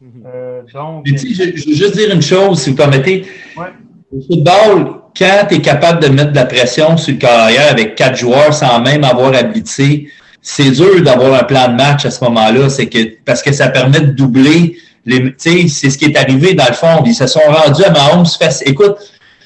Mhm. 0.00 0.22
Euh, 0.26 0.62
donc, 0.74 1.06
je, 1.06 1.16
je, 1.16 1.68
veux 1.68 1.74
juste 1.74 1.96
dire 1.96 2.14
une 2.14 2.22
chose, 2.22 2.60
si 2.60 2.70
vous 2.70 2.76
permettez. 2.76 3.26
Ouais. 3.56 3.72
Au 4.12 4.20
football, 4.20 5.00
quand 5.16 5.46
tu 5.48 5.54
es 5.54 5.60
capable 5.60 6.02
de 6.02 6.08
mettre 6.08 6.32
de 6.32 6.36
la 6.36 6.44
pression 6.44 6.96
sur 6.96 7.14
le 7.14 7.18
carrière 7.18 7.70
avec 7.70 7.94
quatre 7.94 8.16
joueurs 8.16 8.52
sans 8.52 8.80
même 8.80 9.04
avoir 9.04 9.34
habité 9.34 10.08
c'est 10.48 10.70
dur 10.70 11.02
d'avoir 11.02 11.34
un 11.34 11.42
plan 11.42 11.66
de 11.66 11.74
match 11.74 12.04
à 12.04 12.10
ce 12.12 12.22
moment-là, 12.22 12.68
c'est 12.68 12.86
que 12.86 13.16
parce 13.24 13.42
que 13.42 13.52
ça 13.52 13.66
permet 13.68 13.98
de 13.98 14.12
doubler 14.12 14.76
les. 15.04 15.34
C'est 15.38 15.66
ce 15.66 15.98
qui 15.98 16.04
est 16.04 16.16
arrivé 16.16 16.54
dans 16.54 16.68
le 16.68 16.74
fond. 16.74 17.02
Ils 17.04 17.16
se 17.16 17.26
sont 17.26 17.40
rendus 17.40 17.82
à 17.82 17.90
Mahomes. 17.90 18.26
Écoute, 18.64 18.96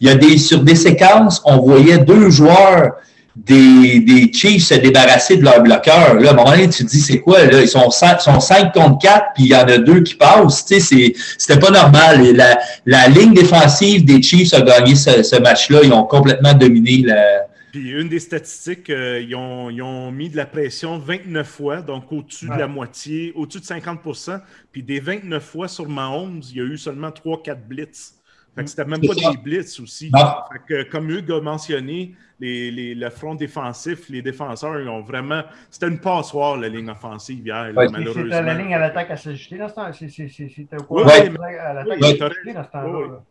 il 0.03 0.09
y 0.09 0.11
a 0.11 0.15
des 0.15 0.37
sur 0.37 0.61
des 0.61 0.75
séquences, 0.75 1.41
on 1.47 1.57
voyait 1.57 1.97
deux 1.97 2.29
joueurs 2.29 2.97
des, 3.35 4.01
des 4.01 4.31
Chiefs 4.31 4.67
se 4.67 4.75
débarrasser 4.75 5.39
de 5.39 5.43
leur 5.43 5.63
bloqueur. 5.63 6.17
Là, 6.17 6.29
à 6.29 6.33
un 6.33 6.37
moment 6.37 6.51
donné, 6.51 6.69
tu 6.69 6.85
te 6.85 6.91
dis, 6.91 7.01
c'est 7.01 7.21
quoi? 7.21 7.45
Là? 7.47 7.63
Ils 7.63 7.69
sont 7.69 7.89
5, 7.91 8.21
sont 8.21 8.39
contre 8.75 8.99
4, 8.99 9.25
puis 9.35 9.45
il 9.45 9.51
y 9.53 9.57
en 9.57 9.63
a 9.63 9.79
deux 9.79 10.03
qui 10.03 10.17
passent. 10.17 10.67
C'était 10.67 11.59
pas 11.59 11.71
normal. 11.71 12.31
la, 12.35 12.59
la 12.85 13.09
ligne 13.09 13.33
défensive 13.33 14.05
des 14.05 14.21
Chiefs 14.21 14.53
a 14.53 14.61
gagné 14.61 14.95
ce, 14.97 15.23
ce 15.23 15.37
match-là. 15.37 15.79
Ils 15.83 15.95
ont 15.95 16.05
complètement 16.05 16.53
dominé 16.53 17.05
la, 17.07 17.47
puis 17.73 17.91
une 17.91 18.09
des 18.09 18.19
statistiques, 18.19 18.91
euh, 18.91 19.21
ils, 19.21 19.35
ont, 19.35 20.11
mis 20.11 20.29
de 20.29 20.37
la 20.37 20.47
pression 20.47 20.99
29 20.99 21.47
fois, 21.47 21.83
donc 21.83 22.11
au-dessus 22.13 22.49
de 22.49 22.57
la 22.57 22.67
moitié, 22.67 23.33
au-dessus 23.35 23.61
de 23.61 23.65
50% 23.65 24.41
Puis 24.73 24.83
des 24.83 25.01
29 25.01 25.43
fois 25.43 25.69
sur 25.69 25.89
Mahomes, 25.89 26.43
il 26.51 26.57
y 26.57 26.61
a 26.61 26.65
eu 26.65 26.79
seulement 26.79 27.11
3-4 27.11 27.57
blitz. 27.67 28.15
Fait 28.55 28.65
que 28.65 28.71
c'était 28.71 28.85
même 28.85 29.01
pas 29.01 29.15
des 29.15 29.37
blitz 29.37 29.79
aussi. 29.79 30.11
Fait 30.11 30.59
que, 30.67 30.91
comme 30.91 31.09
Hugues 31.11 31.31
a 31.31 31.41
mentionné, 31.41 32.15
les, 32.41 32.71
les, 32.71 32.95
le 32.95 33.11
front 33.11 33.35
défensif, 33.35 34.09
les 34.09 34.23
défenseurs, 34.23 34.81
ils 34.81 34.89
ont 34.89 35.03
vraiment. 35.03 35.43
C'était 35.71 35.87
une 35.87 36.01
passoire, 36.01 36.57
la 36.57 36.69
ligne 36.69 36.91
offensive 36.91 37.47
hier, 37.47 37.71
malheureusement. 37.75 38.25
C'était 38.25 38.43
la 38.43 38.55
ligne 38.55 38.75
à 38.75 38.79
l'attaque 38.79 39.11
à 39.13 39.17
s'ajuster 39.17 39.59
dans 39.59 39.69
ce 39.69 39.75
temps 39.75 39.93
C'était 39.93 40.77
au 40.77 40.83
courant 40.83 41.05
oui, 41.05 41.55
à 41.55 41.75
l'attaque 41.75 42.03
à 42.03 42.19
s'ajuster 42.19 42.53
dans 42.53 42.65
ce 42.65 42.71
temps-là. 42.71 43.23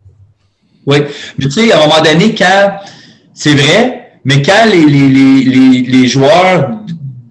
Oui, 0.86 0.98
mais 1.38 1.46
tu 1.46 1.52
sais, 1.52 1.72
à 1.74 1.78
un 1.84 1.88
moment 1.88 2.02
donné, 2.02 2.34
quand. 2.34 2.80
C'est 3.34 3.54
vrai, 3.56 4.09
mais 4.26 4.42
quand 4.42 4.66
les, 4.66 4.86
les, 4.86 5.10
les, 5.10 5.82
les 5.82 6.08
joueurs 6.08 6.70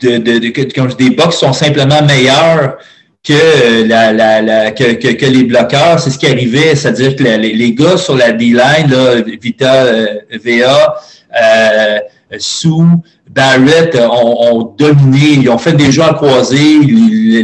de, 0.01 0.19
de, 0.19 0.39
de, 0.39 0.95
des 0.97 1.11
box 1.11 1.37
sont 1.37 1.53
simplement 1.53 2.03
meilleurs 2.03 2.77
que, 3.25 3.87
la, 3.87 4.13
la, 4.13 4.41
la 4.41 4.71
que, 4.71 4.95
que, 4.95 5.27
les 5.27 5.45
bloqueurs, 5.45 5.99
c'est 5.99 6.11
ce 6.11 6.19
qui 6.19 6.27
arrivait, 6.27 6.75
c'est-à-dire 6.75 7.17
que 7.17 7.25
les, 7.25 7.53
les, 7.53 7.73
gars 7.75 7.97
sur 7.97 8.17
la 8.17 8.33
D-line, 8.33 8.95
Vita, 9.41 9.85
euh, 9.85 10.07
VA, 10.45 10.95
euh, 11.43 11.99
Sou, 12.39 13.03
Barrett 13.29 13.95
ont, 13.97 14.53
ont, 14.53 14.75
dominé, 14.79 15.41
ils 15.41 15.51
ont 15.51 15.59
fait 15.59 15.73
des 15.73 15.93
jeux 15.93 16.03
en 16.03 16.15
croisés, 16.15 16.79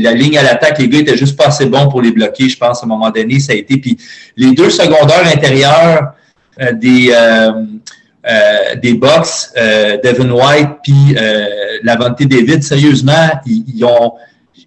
la 0.00 0.12
ligne 0.12 0.38
à 0.38 0.42
l'attaque, 0.42 0.78
les 0.78 0.88
gars 0.88 1.00
étaient 1.00 1.16
juste 1.16 1.36
pas 1.36 1.48
assez 1.48 1.66
bons 1.66 1.88
pour 1.88 2.00
les 2.00 2.12
bloquer, 2.12 2.48
je 2.48 2.56
pense, 2.56 2.82
à 2.82 2.86
un 2.86 2.88
moment 2.88 3.10
donné, 3.10 3.40
ça 3.40 3.52
a 3.52 3.56
été. 3.56 3.76
Puis 3.76 3.98
les 4.36 4.52
deux 4.52 4.70
secondaires 4.70 5.26
intérieurs 5.26 6.14
euh, 6.60 6.72
des 6.72 7.12
euh, 8.26 8.74
des 8.76 8.94
box, 8.94 9.52
euh, 9.56 9.98
Devin 10.02 10.30
White 10.30 10.70
puis 10.82 11.14
euh, 11.16 11.46
Lavante 11.82 12.22
David, 12.22 12.62
sérieusement, 12.62 13.30
ils, 13.44 13.84
ont 13.84 14.14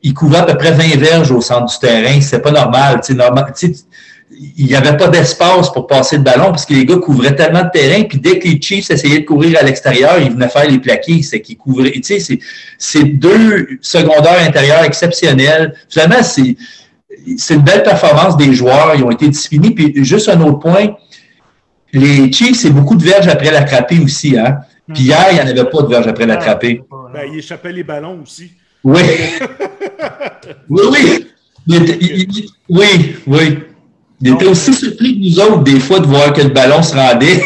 ils 0.04 0.14
couvraient 0.14 0.40
à 0.40 0.44
peu 0.44 0.56
près 0.56 0.72
20 0.72 0.98
verges 1.00 1.32
au 1.32 1.42
centre 1.42 1.66
du 1.66 1.80
terrain. 1.80 2.22
C'est 2.22 2.42
pas 2.42 2.52
normal. 2.52 3.02
normal 3.10 3.54
il 4.30 4.66
n'y 4.66 4.76
avait 4.76 4.96
pas 4.96 5.08
d'espace 5.08 5.72
pour 5.72 5.88
passer 5.88 6.18
le 6.18 6.24
ballon 6.24 6.52
parce 6.52 6.66
que 6.66 6.74
les 6.74 6.86
gars 6.86 6.98
couvraient 6.98 7.36
tellement 7.36 7.64
de 7.64 7.70
terrain. 7.70 8.04
Puis 8.04 8.20
dès 8.20 8.38
que 8.38 8.48
les 8.48 8.62
Chiefs 8.62 8.92
essayaient 8.92 9.22
de 9.22 9.26
courir 9.26 9.58
à 9.60 9.64
l'extérieur, 9.64 10.20
ils 10.20 10.32
venaient 10.32 10.50
faire 10.50 10.70
les 10.70 10.80
plaqués. 10.80 11.24
C'est 11.24 11.42
qu'ils 11.42 11.58
couvraient. 11.58 11.92
Tu 11.92 12.20
sais, 12.20 12.40
c'est 12.78 13.04
deux 13.06 13.80
secondaires 13.82 14.46
intérieurs 14.46 14.84
exceptionnels. 14.84 15.74
Finalement, 15.90 16.22
c'est 16.22 16.56
une 17.54 17.62
belle 17.62 17.84
performance 17.84 18.38
des 18.38 18.54
joueurs. 18.54 18.94
Ils 18.96 19.04
ont 19.04 19.12
été 19.12 19.28
disciplinés. 19.30 19.72
Puis 19.72 19.94
juste 20.04 20.30
un 20.30 20.40
autre 20.42 20.60
point, 20.60 20.90
les 21.94 22.32
Chiefs, 22.32 22.58
c'est 22.58 22.70
beaucoup 22.70 22.96
de 22.96 23.04
verges 23.04 23.28
après 23.28 23.52
l'attraper 23.52 24.00
aussi. 24.00 24.38
Hein? 24.38 24.60
Puis 24.94 25.04
hier, 25.04 25.26
il 25.32 25.36
n'y 25.36 25.42
en 25.42 25.48
avait 25.48 25.70
pas 25.70 25.82
de 25.82 25.88
verges 25.88 26.08
après 26.08 26.26
l'attraper. 26.26 26.82
Ben, 27.14 27.24
il 27.32 27.40
échappait 27.40 27.72
les 27.72 27.84
ballons 27.84 28.22
aussi. 28.24 28.52
Oui. 28.84 29.02
oui, 30.70 30.82
oui. 31.68 32.48
oui, 32.70 33.16
oui. 33.28 33.60
Il 34.22 34.34
était 34.34 34.48
aussi 34.48 34.74
surpris 34.74 35.14
que 35.14 35.30
nous 35.30 35.40
autres, 35.40 35.64
des 35.64 35.80
fois, 35.80 36.00
de 36.00 36.08
voir 36.08 36.34
que 36.34 36.42
le 36.42 36.50
ballon 36.50 36.82
se 36.82 36.96
rendait. 36.96 37.42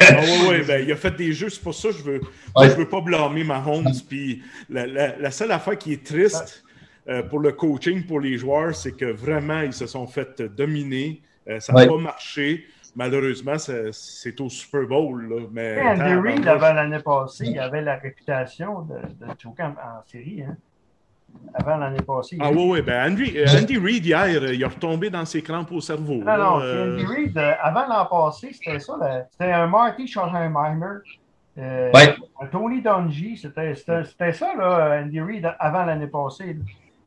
ah 0.00 0.04
oui, 0.22 0.28
oui, 0.48 0.56
ben, 0.66 0.84
il 0.84 0.92
a 0.92 0.96
fait 0.96 1.14
des 1.16 1.32
jeux, 1.32 1.50
c'est 1.50 1.62
pour 1.62 1.74
ça 1.74 1.88
que 1.88 1.96
je 1.98 2.02
veux, 2.02 2.20
je 2.62 2.76
veux 2.76 2.88
pas 2.88 3.00
blâmer 3.00 3.44
Mahomes. 3.44 3.92
Puis 4.08 4.42
la, 4.70 4.86
la, 4.86 5.30
seule 5.30 5.52
affaire 5.52 5.76
qui 5.76 5.92
est 5.92 6.04
triste 6.04 6.64
euh, 7.08 7.22
pour 7.22 7.40
le 7.40 7.52
coaching, 7.52 8.04
pour 8.04 8.20
les 8.20 8.38
joueurs, 8.38 8.74
c'est 8.74 8.92
que 8.92 9.04
vraiment, 9.04 9.60
ils 9.60 9.72
se 9.72 9.86
sont 9.86 10.06
fait 10.06 10.42
dominer. 10.42 11.20
Euh, 11.48 11.60
ça 11.60 11.72
n'a 11.72 11.86
pas 11.86 11.98
marché. 11.98 12.64
Malheureusement, 12.96 13.56
c'est 13.58 14.40
au 14.40 14.48
Super 14.48 14.86
Bowl. 14.86 15.28
Là, 15.28 15.46
mais 15.52 15.80
Andy 15.82 16.14
Reid, 16.14 16.46
avant 16.46 16.72
l'année 16.72 17.00
passée, 17.00 17.46
il 17.46 17.58
avait 17.58 17.82
la 17.82 17.96
réputation 17.96 18.82
de, 18.82 19.26
de 19.26 19.32
choquer 19.40 19.64
en 19.64 20.02
série. 20.06 20.42
Hein? 20.42 20.56
avant 21.52 21.76
l'année 21.76 22.02
passée. 22.02 22.36
Ah 22.40 22.50
oui, 22.50 22.64
oui. 22.70 22.82
Ben 22.82 23.12
Andy, 23.12 23.36
euh, 23.36 23.46
Andy 23.60 23.78
Reid, 23.78 24.04
hier, 24.04 24.52
il 24.52 24.62
est 24.62 24.66
retombé 24.66 25.10
dans 25.10 25.24
ses 25.24 25.42
crampes 25.42 25.72
au 25.72 25.80
cerveau. 25.80 26.14
Non, 26.14 26.36
non, 26.36 26.60
euh... 26.60 26.94
Andy 26.94 27.04
Reid, 27.06 27.38
euh, 27.38 27.52
avant 27.60 27.86
l'an 27.86 28.06
passé, 28.06 28.50
c'était 28.52 28.78
ça. 28.78 29.26
C'était 29.30 29.52
un 29.52 29.66
Marty. 29.66 30.12
Euh, 31.56 31.92
ouais. 31.92 32.16
Un 32.40 32.46
Tony 32.46 32.82
Dungy, 32.82 33.36
c'était 33.36 33.74
ça, 33.74 34.54
là, 34.56 35.02
Andy 35.02 35.20
Reid, 35.20 35.54
avant 35.58 35.84
l'année 35.84 36.08
passée. 36.08 36.56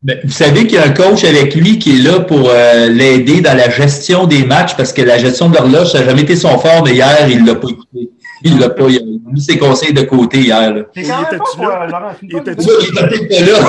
Ben, 0.04 0.20
vous 0.24 0.32
savez 0.32 0.68
qu'il 0.68 0.78
y 0.78 0.78
a 0.78 0.86
un 0.86 0.94
coach 0.94 1.24
avec 1.24 1.56
lui 1.56 1.80
qui 1.80 1.98
est 1.98 2.04
là 2.04 2.20
pour 2.20 2.50
euh, 2.50 2.88
l'aider 2.88 3.42
dans 3.42 3.58
la 3.58 3.70
gestion 3.70 4.28
des 4.28 4.46
matchs 4.46 4.78
parce 4.78 4.94
que 4.94 5.02
la 5.02 5.18
gestion 5.18 5.50
de 5.50 5.56
l'horloge, 5.56 5.92
ça 5.92 6.00
n'a 6.00 6.06
jamais 6.06 6.22
été 6.22 6.36
son 6.36 6.58
fort, 6.60 6.84
mais 6.86 6.92
hier, 6.92 7.28
il 7.28 7.44
ne 7.44 7.48
l'a 7.48 7.56
pas 7.56 7.68
écouté. 7.68 8.12
Il 8.44 8.60
l'a 8.60 8.70
pas, 8.70 8.88
il 8.88 8.98
a 8.98 9.32
mis 9.32 9.42
ses 9.42 9.58
conseils 9.58 9.94
de 9.94 10.04
côté 10.04 10.42
hier. 10.42 10.86
C'est 10.94 11.04
quand 11.04 11.32
même 11.32 11.40
pas, 11.58 11.88
Laurent. 11.88 12.12
Il 12.22 12.38
était 12.38 13.46
là. 13.46 13.58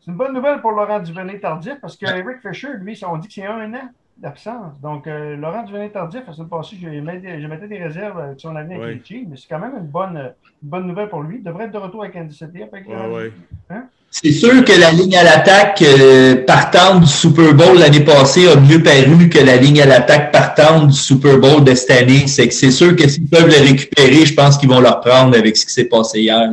C'est 0.00 0.12
une 0.12 0.16
bonne 0.16 0.32
nouvelle 0.32 0.62
pour 0.62 0.72
Laurent 0.72 1.00
Duvernay-Tardif 1.00 1.80
parce 1.82 1.94
que 1.94 2.06
Eric 2.06 2.38
Fisher, 2.40 2.68
lui, 2.80 2.98
on 3.06 3.18
dit 3.18 3.28
que 3.28 3.34
c'est 3.34 3.44
un 3.44 3.72
an 3.74 3.90
d'absence. 4.16 4.80
Donc, 4.80 5.06
euh, 5.06 5.36
Laurent 5.36 5.64
Duvernay-Tardif, 5.64 6.22
la 6.26 6.32
semaine 6.32 6.48
passée, 6.48 6.76
je, 6.80 7.46
mettais 7.46 7.68
des 7.68 7.76
réserves 7.76 8.18
euh, 8.18 8.34
sur 8.38 8.50
l'avenir 8.54 8.82
avec 8.82 9.06
les 9.06 9.26
mais 9.28 9.36
c'est 9.36 9.48
quand 9.50 9.58
même 9.58 9.76
une 9.76 9.86
bonne, 9.86 10.32
une 10.62 10.68
bonne 10.70 10.86
nouvelle 10.86 11.10
pour 11.10 11.22
lui. 11.22 11.36
Il 11.36 11.44
devrait 11.44 11.66
être 11.66 11.72
de 11.72 11.78
retour 11.78 12.04
avec 12.04 12.16
Andy 12.16 12.34
City. 12.34 12.62
Avec, 12.62 12.88
ouais, 12.88 13.32
hein? 13.68 13.84
C'est 14.10 14.32
sûr 14.32 14.64
que 14.64 14.72
la 14.72 14.90
ligne 14.90 15.16
à 15.16 15.22
l'attaque 15.22 15.82
euh, 15.82 16.44
partante 16.44 17.02
du 17.02 17.06
Super 17.06 17.52
Bowl 17.52 17.78
l'année 17.78 18.04
passée 18.04 18.48
a 18.48 18.56
mieux 18.56 18.82
paru 18.82 19.28
que 19.28 19.38
la 19.38 19.56
ligne 19.56 19.82
à 19.82 19.86
l'attaque 19.86 20.32
partante 20.32 20.88
du 20.88 20.96
Super 20.96 21.38
Bowl 21.38 21.62
de 21.62 21.74
cette 21.74 21.90
année. 21.90 22.26
C'est 22.26 22.48
que 22.48 22.54
c'est 22.54 22.70
sûr 22.70 22.96
que 22.96 23.06
s'ils 23.06 23.28
peuvent 23.28 23.46
le 23.46 23.68
récupérer, 23.68 24.24
je 24.24 24.34
pense 24.34 24.56
qu'ils 24.56 24.70
vont 24.70 24.80
le 24.80 24.88
reprendre 24.88 25.36
avec 25.36 25.56
ce 25.56 25.66
qui 25.66 25.72
s'est 25.72 25.84
passé 25.84 26.20
hier. 26.20 26.50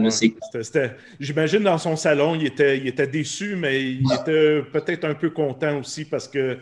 J'imagine 1.19 1.63
dans 1.63 1.77
son 1.77 1.95
salon, 1.95 2.35
il 2.35 2.45
était, 2.45 2.77
il 2.77 2.87
était 2.87 3.07
déçu, 3.07 3.55
mais 3.55 3.81
il 3.83 4.05
était 4.13 4.61
peut-être 4.73 5.05
un 5.05 5.13
peu 5.13 5.29
content 5.29 5.79
aussi 5.79 6.03
parce 6.03 6.27
que 6.27 6.57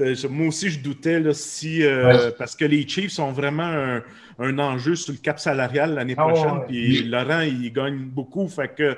euh, 0.00 0.14
moi 0.30 0.48
aussi, 0.48 0.70
je 0.70 0.80
doutais 0.80 1.20
là, 1.20 1.32
si, 1.34 1.84
euh, 1.84 2.30
parce 2.38 2.56
que 2.56 2.64
les 2.64 2.86
Chiefs 2.88 3.12
sont 3.12 3.30
vraiment 3.30 3.62
un, 3.62 4.02
un, 4.38 4.58
enjeu 4.58 4.96
sur 4.96 5.12
le 5.12 5.18
cap 5.18 5.38
salarial 5.38 5.94
l'année 5.94 6.14
ah 6.16 6.26
prochaine. 6.26 6.60
Puis 6.66 7.04
Laurent, 7.04 7.40
il 7.40 7.72
gagne 7.72 7.98
beaucoup. 7.98 8.48
Fait 8.48 8.74
que 8.74 8.96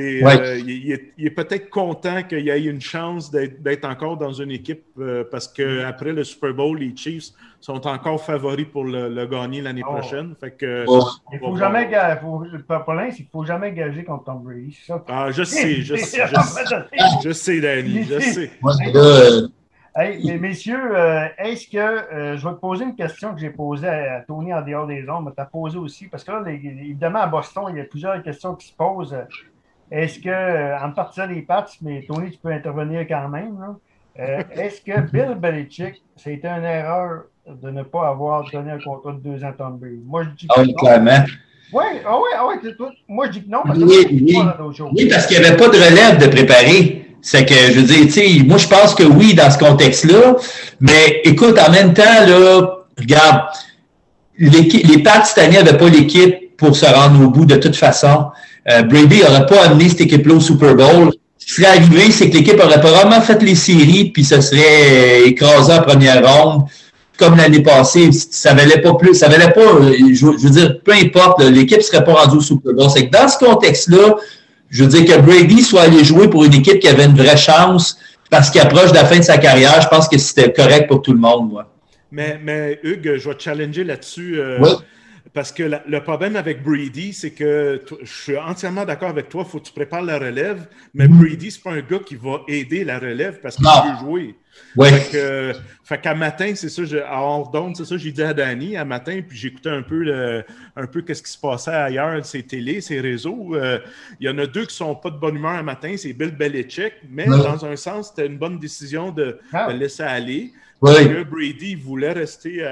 euh, 0.00 0.58
il, 0.58 0.92
est, 0.92 1.30
peut-être 1.30 1.68
content 1.68 2.22
qu'il 2.22 2.40
y 2.40 2.50
ait 2.50 2.64
une 2.64 2.80
chance 2.80 3.30
d'être 3.30 3.84
encore 3.84 4.16
dans 4.16 4.32
une 4.32 4.50
équipe 4.50 4.84
euh, 4.98 5.24
parce 5.30 5.48
qu'après 5.48 6.12
le 6.12 6.24
Super 6.24 6.54
Bowl, 6.54 6.78
les 6.78 6.96
Chiefs 6.96 7.30
sont 7.60 7.86
encore 7.86 8.24
favoris 8.24 8.66
pour 8.66 8.84
le, 8.84 9.26
gagner 9.26 9.60
l'année 9.60 9.82
oh. 9.86 9.92
prochaine. 9.92 10.34
Fait 10.40 10.52
que, 10.52 10.84
il 11.32 11.38
faut 11.38 11.56
jamais 11.56 11.90
faut, 12.20 12.44
il 12.44 13.26
faut 13.30 13.44
jamais 13.44 13.72
gager 13.72 14.04
contre 14.04 14.24
Tom 14.24 14.42
Brady. 14.42 14.78
Ah, 15.08 15.30
je 15.30 15.42
sais, 15.42 15.74
je 15.82 15.96
sais, 15.96 16.22
je 17.22 17.32
sais, 17.32 17.60
Danny, 17.60 18.04
je 18.04 18.18
sais. 18.20 18.50
Hey, 19.94 20.38
messieurs, 20.38 20.96
euh, 20.96 21.28
est-ce 21.36 21.66
que 21.66 22.36
je 22.36 22.48
vais 22.48 22.54
te 22.54 22.60
poser 22.60 22.84
une 22.84 22.94
question 22.94 23.34
que 23.34 23.40
j'ai 23.40 23.50
posée 23.50 23.88
à, 23.88 24.20
Tony 24.22 24.54
en 24.54 24.62
dehors 24.62 24.86
des 24.86 25.06
ondes, 25.08 25.26
mais 25.26 25.32
tu 25.34 25.40
as 25.40 25.44
posé 25.44 25.76
aussi, 25.76 26.08
parce 26.08 26.24
que 26.24 26.32
là, 26.32 26.50
évidemment, 26.50 27.20
à 27.20 27.26
Boston, 27.26 27.64
il 27.68 27.76
y 27.76 27.80
a 27.80 27.84
plusieurs 27.84 28.22
questions 28.22 28.54
qui 28.54 28.68
se 28.68 28.74
posent. 28.74 29.14
Est-ce 29.92 30.18
que, 30.18 30.30
euh, 30.30 30.78
en 30.82 30.90
partant 30.92 31.26
des 31.26 31.42
Pats, 31.42 31.66
mais 31.82 32.02
Tony, 32.08 32.30
tu 32.30 32.38
peux 32.42 32.50
intervenir 32.50 33.00
quand 33.06 33.28
même, 33.28 33.58
euh, 34.18 34.42
est-ce 34.52 34.80
que 34.80 34.98
Bill 35.12 35.36
Belichick, 35.36 36.02
c'était 36.16 36.48
une 36.48 36.64
erreur 36.64 37.24
de 37.46 37.70
ne 37.70 37.82
pas 37.82 38.08
avoir 38.08 38.50
donné 38.50 38.70
un 38.70 38.78
contrat 38.78 39.12
de 39.12 39.18
deux 39.18 39.44
ans 39.44 39.48
à 39.48 39.52
Tom 39.52 39.76
Brady? 39.76 40.02
Moi, 40.06 40.24
je 40.24 40.30
dis 40.30 40.46
que 40.46 40.54
ah, 40.56 40.62
oui, 40.62 40.74
clairement. 40.76 41.24
Oui, 41.74 41.84
ah 42.06 42.16
oui, 42.16 42.30
ah 42.36 42.46
oui, 42.48 42.86
moi 43.08 43.26
je 43.26 43.32
dis 43.32 43.44
que 43.44 43.50
non. 43.50 43.60
Parce 43.64 43.78
que 43.78 43.84
oui, 43.84 44.06
oui. 44.10 44.38
oui, 44.94 45.08
parce 45.08 45.26
qu'il 45.26 45.38
n'y 45.38 45.44
avait 45.44 45.56
pas 45.56 45.68
de 45.68 45.76
relève 45.76 46.18
de 46.18 46.26
préparer. 46.26 47.06
C'est 47.20 47.44
que, 47.44 47.54
je 47.54 47.80
veux 47.80 47.86
dire, 47.86 48.06
tu 48.06 48.10
sais, 48.10 48.44
moi 48.44 48.56
je 48.56 48.68
pense 48.68 48.94
que 48.94 49.04
oui, 49.04 49.34
dans 49.34 49.50
ce 49.50 49.58
contexte-là, 49.58 50.36
mais 50.80 51.20
écoute, 51.24 51.58
en 51.58 51.70
même 51.70 51.94
temps, 51.94 52.02
là, 52.02 52.78
regarde, 52.98 53.42
les 54.38 55.02
Pats 55.02 55.24
cette 55.24 55.38
année 55.38 55.56
n'avaient 55.62 55.78
pas 55.78 55.88
l'équipe 55.88 56.51
pour 56.62 56.76
se 56.76 56.86
rendre 56.86 57.20
au 57.24 57.28
bout 57.28 57.44
de 57.44 57.56
toute 57.56 57.74
façon. 57.76 58.26
Euh, 58.70 58.82
Brady 58.82 59.20
n'aurait 59.20 59.46
pas 59.46 59.64
amené 59.64 59.88
cette 59.88 60.02
équipe-là 60.02 60.34
au 60.34 60.40
Super 60.40 60.74
Bowl. 60.76 61.12
Ce 61.38 61.46
qui 61.46 61.52
serait 61.54 61.76
arrivé, 61.76 62.12
c'est 62.12 62.30
que 62.30 62.36
l'équipe 62.36 62.60
aurait 62.62 62.80
probablement 62.80 63.20
fait 63.20 63.42
les 63.42 63.56
séries, 63.56 64.10
puis 64.10 64.24
ça 64.24 64.40
serait 64.40 65.26
écrasé 65.26 65.72
en 65.72 65.82
première 65.82 66.22
ronde. 66.24 66.62
Comme 67.18 67.36
l'année 67.36 67.62
passée, 67.62 68.10
ça 68.12 68.54
valait 68.54 68.80
pas 68.80 68.94
plus, 68.94 69.14
ça 69.14 69.28
valait 69.28 69.52
pas, 69.52 69.60
euh, 69.60 69.92
je, 70.12 70.26
veux 70.26 70.50
dire, 70.50 70.80
peu 70.82 70.92
importe, 70.92 71.42
l'équipe 71.42 71.78
ne 71.78 71.82
serait 71.82 72.04
pas 72.04 72.14
rendue 72.14 72.36
au 72.36 72.40
Super 72.40 72.72
Bowl. 72.74 72.88
C'est 72.90 73.08
que 73.08 73.10
dans 73.10 73.28
ce 73.28 73.38
contexte-là, 73.38 74.14
je 74.70 74.84
veux 74.84 74.90
dire 74.90 75.04
que 75.04 75.20
Brady 75.20 75.62
soit 75.62 75.82
allé 75.82 76.04
jouer 76.04 76.28
pour 76.28 76.44
une 76.44 76.54
équipe 76.54 76.78
qui 76.78 76.88
avait 76.88 77.04
une 77.04 77.16
vraie 77.16 77.36
chance 77.36 77.98
parce 78.30 78.50
qu'il 78.50 78.60
approche 78.60 78.90
de 78.90 78.96
la 78.96 79.04
fin 79.04 79.18
de 79.18 79.24
sa 79.24 79.36
carrière, 79.36 79.78
je 79.82 79.88
pense 79.88 80.08
que 80.08 80.16
c'était 80.16 80.52
correct 80.52 80.88
pour 80.88 81.02
tout 81.02 81.12
le 81.12 81.18
monde. 81.18 81.50
Moi. 81.50 81.66
Mais, 82.12 82.38
mais 82.42 82.78
Hugues, 82.82 83.16
je 83.16 83.28
vais 83.28 83.34
te 83.34 83.42
challenger 83.42 83.84
là-dessus. 83.84 84.38
Euh, 84.38 84.58
oui. 84.60 84.70
Parce 85.34 85.50
que 85.50 85.62
le 85.62 86.02
problème 86.02 86.36
avec 86.36 86.62
Brady, 86.62 87.14
c'est 87.14 87.30
que 87.30 87.80
je 88.02 88.12
suis 88.12 88.36
entièrement 88.36 88.84
d'accord 88.84 89.08
avec 89.08 89.30
toi, 89.30 89.44
il 89.46 89.50
faut 89.50 89.60
que 89.60 89.66
tu 89.66 89.72
prépares 89.72 90.02
la 90.02 90.18
relève, 90.18 90.68
mais 90.92 91.06
mm-hmm. 91.06 91.18
Brady, 91.18 91.50
c'est 91.50 91.62
pas 91.62 91.72
un 91.72 91.80
gars 91.80 92.00
qui 92.04 92.16
va 92.16 92.42
aider 92.48 92.84
la 92.84 92.98
relève 92.98 93.40
parce 93.40 93.56
qu'il 93.56 93.64
veut 93.64 93.98
jouer. 94.00 94.34
Ouais. 94.76 94.90
Fait, 95.84 96.00
qu'à 96.00 96.14
matin, 96.14 96.52
c'est 96.54 96.68
ça, 96.68 96.82
à 97.08 97.20
Hors 97.20 97.52
c'est 97.74 97.84
ça, 97.84 97.96
j'ai 97.96 98.12
dit 98.12 98.22
à 98.22 98.32
Danny 98.32 98.76
à 98.76 98.84
matin, 98.84 99.20
puis 99.26 99.36
j'écoutais 99.36 99.70
un 99.70 99.82
peu 99.82 100.02
le, 100.02 100.44
un 100.76 100.86
peu 100.86 101.02
qu'est-ce 101.02 101.22
qui 101.22 101.30
se 101.30 101.38
passait 101.38 101.70
ailleurs, 101.70 102.24
ces 102.24 102.42
télés, 102.42 102.80
ces 102.80 103.00
réseaux. 103.00 103.54
Euh, 103.54 103.78
il 104.20 104.26
y 104.26 104.30
en 104.30 104.38
a 104.38 104.46
deux 104.46 104.64
qui 104.66 104.74
sont 104.74 104.94
pas 104.94 105.10
de 105.10 105.18
bonne 105.18 105.36
humeur 105.36 105.52
à 105.52 105.62
matin, 105.62 105.94
c'est 105.96 106.12
Bill 106.12 106.30
Belichick, 106.30 106.94
mais 107.10 107.26
dans 107.26 107.64
un 107.64 107.76
sens, 107.76 108.08
c'était 108.10 108.26
une 108.26 108.38
bonne 108.38 108.58
décision 108.58 109.10
de, 109.10 109.38
ah. 109.52 109.72
de 109.72 109.78
laisser 109.78 110.02
aller. 110.02 110.52
Brady 110.82 111.74
voulait 111.76 112.12
rester 112.12 112.66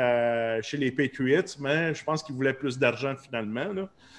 chez 0.63 0.77
les 0.77 0.91
Patriots, 0.91 1.57
mais 1.61 1.95
je 1.95 2.03
pense 2.03 2.23
qu'il 2.23 2.35
voulait 2.35 2.53
plus 2.53 2.79
d'argent 2.79 3.15
finalement. 3.17 3.73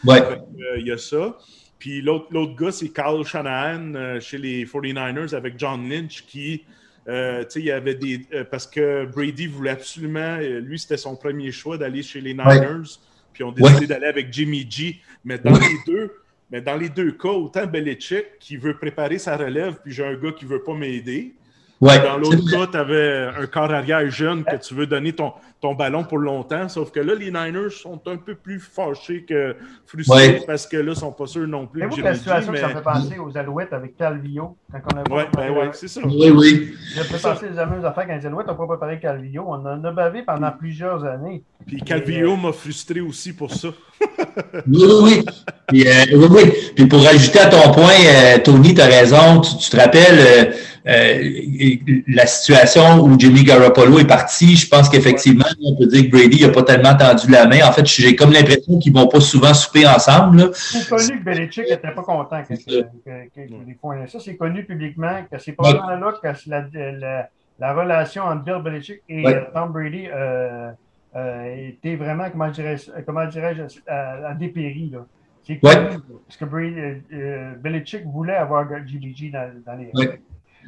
Euh, 0.08 0.78
il 0.78 0.88
y 0.88 0.92
a 0.92 0.98
ça. 0.98 1.38
Puis 1.80 2.02
l'autre 2.02 2.56
gars, 2.56 2.72
c'est 2.72 2.90
Carl 2.90 3.24
Shanahan 3.26 3.96
euh, 3.96 4.20
chez 4.20 4.38
les 4.38 4.66
49ers 4.66 5.36
avec 5.36 5.58
John 5.58 5.90
Lynch 5.90 6.26
qui. 6.26 6.64
Euh, 7.08 7.44
il 7.56 7.66
y 7.66 7.72
avait 7.72 7.96
des. 7.96 8.20
parce 8.52 8.68
que 8.68 9.06
Brady 9.06 9.48
voulait 9.48 9.72
absolument. 9.72 10.38
Lui, 10.38 10.78
c'était 10.78 10.98
son 10.98 11.16
premier 11.16 11.52
choix 11.52 11.78
d'aller 11.78 12.04
chez 12.04 12.22
les 12.22 12.34
Niners. 12.34 13.00
Puis 13.34 13.44
on 13.44 13.52
décidé 13.52 13.88
d'aller 13.88 14.06
avec 14.06 14.32
Jimmy 14.32 14.68
G. 14.70 15.02
Mais 15.26 15.40
dans 15.40 15.58
les 15.58 15.78
deux. 15.88 16.14
Mais 16.52 16.62
dans 16.62 16.76
les 16.76 16.90
deux 16.90 17.14
cas, 17.14 17.30
autant 17.30 17.66
Belichick 17.66 18.38
qui 18.40 18.58
veut 18.58 18.76
préparer 18.76 19.18
sa 19.18 19.38
relève, 19.38 19.80
puis 19.82 19.94
j'ai 19.94 20.06
un 20.06 20.16
gars 20.16 20.34
qui 20.34 20.44
ne 20.44 20.50
veut 20.50 20.62
pas 20.62 20.74
m'aider. 20.74 21.34
Dans 21.82 22.18
l'autre 22.18 22.50
cas, 22.52 22.68
tu 22.68 22.78
avais 22.78 23.30
un 23.38 23.48
corps 23.48 23.72
arrière 23.72 24.10
jeune 24.10 24.44
que 24.44 24.56
tu 24.56 24.76
veux 24.76 24.86
donner 24.86 25.14
ton, 25.14 25.34
ton 25.60 25.74
ballon 25.74 26.04
pour 26.04 26.20
longtemps. 26.20 26.70
Sauf 26.70 26.92
que 26.92 27.00
là, 27.00 27.16
les 27.16 27.32
Niners 27.32 27.72
sont 27.72 28.00
un 28.08 28.18
peu 28.18 28.36
plus 28.36 28.60
fâchés 28.60 29.26
que 29.28 29.56
frustrés 29.86 30.42
parce 30.46 30.68
que 30.68 30.78
là, 30.78 30.84
ils 30.84 30.90
ne 30.90 30.94
sont 30.94 31.12
pas 31.12 31.26
sûrs 31.26 31.48
non 31.48 31.66
plus. 31.66 31.82
C'est 31.82 31.88
vous 31.88 32.02
la 32.02 32.16
situation 32.16 32.52
mais... 32.52 32.60
que 32.60 32.68
ça 32.68 32.74
fait 32.74 32.82
penser 32.82 33.18
aux 33.20 33.36
Alouettes 33.36 33.74
avec 33.74 33.98
Calvillo 33.98 34.58
quand 34.72 34.80
on 34.94 34.98
a 34.98 35.04
Oui, 35.10 35.24
ben 35.36 35.52
ouais, 35.52 35.70
c'est 35.74 35.88
ça. 35.88 36.02
Oui, 36.04 36.30
oui. 36.30 36.74
Ça 36.96 37.04
fait 37.04 37.22
penser 37.22 37.48
les 37.50 37.56
mêmes 37.56 37.86
affaires 37.86 38.08
quand 38.08 38.16
les 38.16 38.26
Alouettes 38.26 38.48
n'ont 38.48 38.56
pas 38.56 38.68
préparé 38.68 39.00
Calvillo. 39.00 39.46
On 39.48 39.66
en 39.66 39.84
a 39.84 39.92
bavé 39.92 40.24
pendant 40.24 40.52
plusieurs 40.52 41.04
années. 41.04 41.44
Puis 41.66 41.82
Calvillo 41.82 42.36
m'a 42.36 42.52
frustré 42.52 43.02
aussi 43.02 43.34
pour 43.34 43.54
ça. 43.54 43.70
oui, 44.68 44.86
oui, 45.04 45.26
Puis, 45.68 45.88
euh, 45.88 45.92
oui, 46.14 46.28
oui. 46.30 46.54
Puis 46.76 46.86
pour 46.88 47.06
ajouter 47.06 47.40
à 47.40 47.48
ton 47.48 47.72
point, 47.72 47.94
euh, 48.06 48.38
Tony, 48.44 48.74
tu 48.74 48.82
as 48.82 48.86
raison. 48.86 49.42
Tu, 49.42 49.70
te 49.70 49.78
rappelles, 49.78 50.20
euh, 50.20 50.52
la 50.84 52.26
situation 52.26 53.04
où 53.04 53.20
Jimmy 53.20 53.44
Garoppolo 53.44 54.00
est 54.00 54.08
parti, 54.08 54.56
je 54.56 54.68
pense 54.68 54.90
qu'effectivement, 54.90 55.46
on 55.64 55.76
peut 55.76 55.88
dire 55.88 56.06
que 56.06 56.10
Brady 56.10 56.44
n'a 56.44 56.50
pas 56.50 56.64
tellement 56.64 56.96
tendu 56.96 57.30
la 57.30 57.46
main. 57.46 57.60
En 57.68 57.72
fait, 57.72 57.86
j'ai 57.86 58.16
comme 58.16 58.32
l'impression 58.32 58.80
qu'ils 58.80 58.94
ne 58.94 59.00
vont 59.00 59.08
pas 59.08 59.20
souvent 59.20 59.54
souper 59.54 59.88
ensemble. 59.88 60.52
C'est 60.54 60.90
connu 60.90 61.20
que 61.20 61.24
Belichick 61.24 61.70
n'était 61.70 61.92
pas 61.92 62.04
content 62.04 62.44
que, 62.44 62.54
que, 62.56 64.08
ça. 64.08 64.20
c'est 64.20 64.36
connu 64.36 64.64
publiquement 64.66 65.24
que 65.32 65.38
c'est 65.38 65.54
pas 65.54 65.72
là 65.72 66.00
que 66.22 66.50
la, 66.50 66.66
la, 66.74 67.30
la, 67.60 67.74
relation 67.74 68.24
entre 68.24 68.44
Bill 68.44 68.62
Belichick 68.64 69.02
et 69.08 69.24
Tom 69.54 69.72
Brady 69.72 70.08
euh, 70.12 70.72
euh, 71.16 71.68
était 71.68 71.96
vraiment, 71.96 72.30
comment 72.32 72.50
dirais-je, 72.50 72.92
comment 73.06 73.26
dirais 73.28 73.56
à. 73.88 74.36
C'est 75.44 75.58
connu 75.58 75.98
parce 76.28 76.38
que 76.38 76.46
Brady, 76.46 77.04
euh, 77.14 77.54
Belichick 77.60 78.06
voulait 78.06 78.36
avoir 78.36 78.68
GBG 78.86 79.32
dans, 79.32 79.52
dans 79.66 79.76
les. 79.76 79.92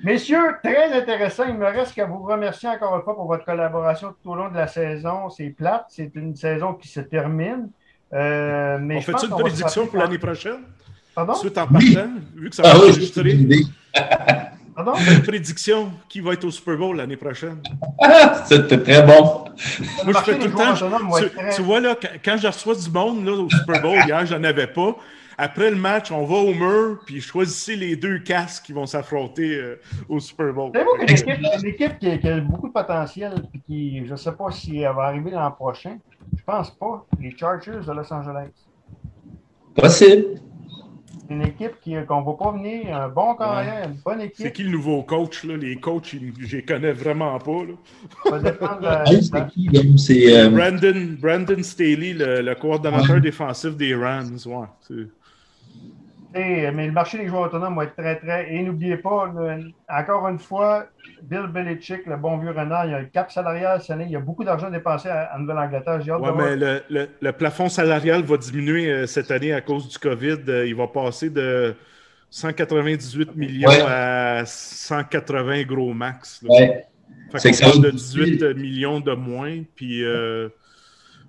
Messieurs, 0.03 0.57
très 0.63 0.91
intéressant. 0.93 1.43
Il 1.47 1.55
me 1.55 1.65
reste 1.65 1.93
qu'à 1.93 2.05
vous 2.05 2.23
remercier 2.23 2.69
encore 2.69 2.95
une 2.95 3.03
fois 3.03 3.15
pour 3.15 3.27
votre 3.27 3.45
collaboration 3.45 4.13
tout 4.21 4.31
au 4.31 4.35
long 4.35 4.49
de 4.49 4.55
la 4.55 4.67
saison. 4.67 5.29
C'est 5.29 5.49
plate, 5.49 5.85
c'est 5.89 6.11
une 6.15 6.35
saison 6.35 6.73
qui 6.73 6.87
se 6.87 6.99
termine. 7.01 7.69
Euh, 8.13 8.77
mais 8.79 8.97
on 8.97 9.01
fait 9.01 9.25
une 9.25 9.29
prédiction 9.29 9.87
pour 9.87 9.99
l'année 9.99 10.17
prochaine? 10.17 10.61
Pardon? 11.15 11.35
Suite 11.35 11.57
en 11.57 11.67
partant, 11.67 12.09
vu 12.35 12.49
que 12.49 12.55
ça 12.55 12.63
va 12.63 12.75
oui, 12.75 12.89
enregistrer. 12.89 13.37
Pardon? 14.75 14.93
Une 15.11 15.21
prédiction 15.21 15.91
qui 16.09 16.19
va 16.19 16.33
être 16.33 16.45
au 16.45 16.51
Super 16.51 16.77
Bowl 16.77 16.97
l'année 16.97 17.17
prochaine. 17.17 17.61
C'était 18.45 18.79
très 18.79 19.03
bon. 19.03 19.45
Moi, 20.03 20.13
je 20.15 20.19
fais 20.19 20.39
tout 20.39 20.47
le 20.47 20.53
temps. 20.53 20.73
Tu, 21.55 21.61
vois, 21.61 21.79
là, 21.79 21.95
quand 22.23 22.37
je 22.37 22.47
reçois 22.47 22.75
du 22.75 22.89
monde 22.89 23.25
là, 23.25 23.33
au 23.33 23.49
Super 23.49 23.81
Bowl, 23.81 23.97
hier, 24.05 24.25
j'en 24.25 24.43
avais 24.43 24.67
pas. 24.67 24.95
Après 25.37 25.69
le 25.69 25.77
match, 25.77 26.11
on 26.11 26.25
va 26.25 26.35
au 26.35 26.53
mur, 26.53 26.99
puis 27.05 27.21
choisissez 27.21 27.75
les 27.75 27.95
deux 27.95 28.19
casques 28.19 28.65
qui 28.65 28.73
vont 28.73 28.85
s'affronter 28.85 29.55
euh, 29.55 29.79
au 30.09 30.19
Super 30.19 30.53
Bowl. 30.53 30.71
C'est 31.07 31.25
une 31.27 31.67
équipe, 31.67 31.99
qui, 31.99 32.27
a 32.27 32.39
beaucoup 32.39 32.67
de 32.67 32.73
potentiel, 32.73 33.33
puis 33.51 33.61
qui, 33.65 34.05
je 34.05 34.11
ne 34.11 34.17
sais 34.17 34.31
pas 34.31 34.51
si 34.51 34.79
elle 34.79 34.93
va 34.95 35.03
arriver 35.03 35.31
l'an 35.31 35.51
prochain. 35.51 35.97
Je 36.37 36.43
pense 36.43 36.71
pas. 36.71 37.05
Les 37.19 37.35
Chargers 37.37 37.85
de 37.85 37.91
Los 37.91 38.13
Angeles. 38.13 38.49
Possible. 39.75 40.39
Une 41.29 41.41
équipe 41.41 41.71
qu'on 42.07 42.21
ne 42.21 42.25
va 42.25 42.33
pas 42.33 42.51
venir, 42.51 42.95
un 42.95 43.07
bon 43.07 43.33
carrière, 43.35 43.87
une 43.87 43.99
bonne 44.03 44.21
équipe. 44.21 44.45
C'est 44.45 44.51
qui 44.51 44.63
le 44.63 44.71
nouveau 44.71 45.03
coach? 45.03 45.45
Là? 45.45 45.55
Les 45.55 45.77
coachs, 45.77 46.15
je 46.39 46.57
les 46.57 46.63
connais 46.63 46.91
vraiment 46.91 47.39
pas. 47.39 47.63
Là. 47.63 47.73
Ça 48.25 48.77
la... 48.81 49.05
c'est 49.05 49.47
qui? 49.47 49.97
C'est, 49.97 50.37
euh... 50.37 50.49
Brandon, 50.49 51.15
Brandon 51.19 51.63
Staley, 51.63 52.13
le, 52.13 52.41
le 52.41 52.55
coordonnateur 52.55 53.21
défensif 53.21 53.75
des 53.77 53.95
Rams. 53.95 54.37
Ouais, 54.45 54.67
mais 56.33 56.87
le 56.87 56.91
marché 56.91 57.17
des 57.17 57.27
joueurs 57.27 57.43
autonomes 57.43 57.75
va 57.75 57.85
être 57.85 57.95
très, 57.95 58.17
très. 58.17 58.53
Et 58.53 58.63
n'oubliez 58.63 58.97
pas, 58.97 59.31
encore 59.89 60.27
une 60.27 60.39
fois, 60.39 60.85
Bill 61.21 61.47
Belichick, 61.47 62.05
le 62.05 62.17
bon 62.17 62.37
vieux 62.37 62.51
renard, 62.51 62.85
il 62.85 62.91
y 62.91 62.93
a 62.93 62.97
un 62.97 63.05
cap 63.05 63.31
salarial 63.31 63.81
cette 63.81 63.91
année. 63.91 64.05
Il 64.05 64.11
y 64.11 64.15
a 64.15 64.19
beaucoup 64.19 64.43
d'argent 64.43 64.69
dépensé 64.69 65.09
en 65.09 65.39
Nouvelle-Angleterre. 65.39 65.99
Oui, 66.19 66.29
mais 66.35 66.55
le, 66.55 67.09
le, 67.21 67.31
plafond 67.31 67.69
salarial 67.69 68.23
va 68.23 68.37
diminuer 68.37 68.91
euh, 68.91 69.05
cette 69.05 69.31
année 69.31 69.53
à 69.53 69.61
cause 69.61 69.87
du 69.87 69.97
COVID. 69.97 70.39
Euh, 70.47 70.67
il 70.67 70.75
va 70.75 70.87
passer 70.87 71.29
de 71.29 71.75
198 72.29 73.35
millions 73.35 73.69
à 73.87 74.43
180 74.45 75.63
gros 75.63 75.93
max. 75.93 76.41
Ouais. 76.47 76.85
Fait 77.37 77.51
qu'on 77.51 77.79
de 77.79 77.91
18 77.91 78.43
millions 78.55 78.99
de 78.99 79.13
moins. 79.13 79.63
Puis. 79.75 80.03
Euh, 80.03 80.49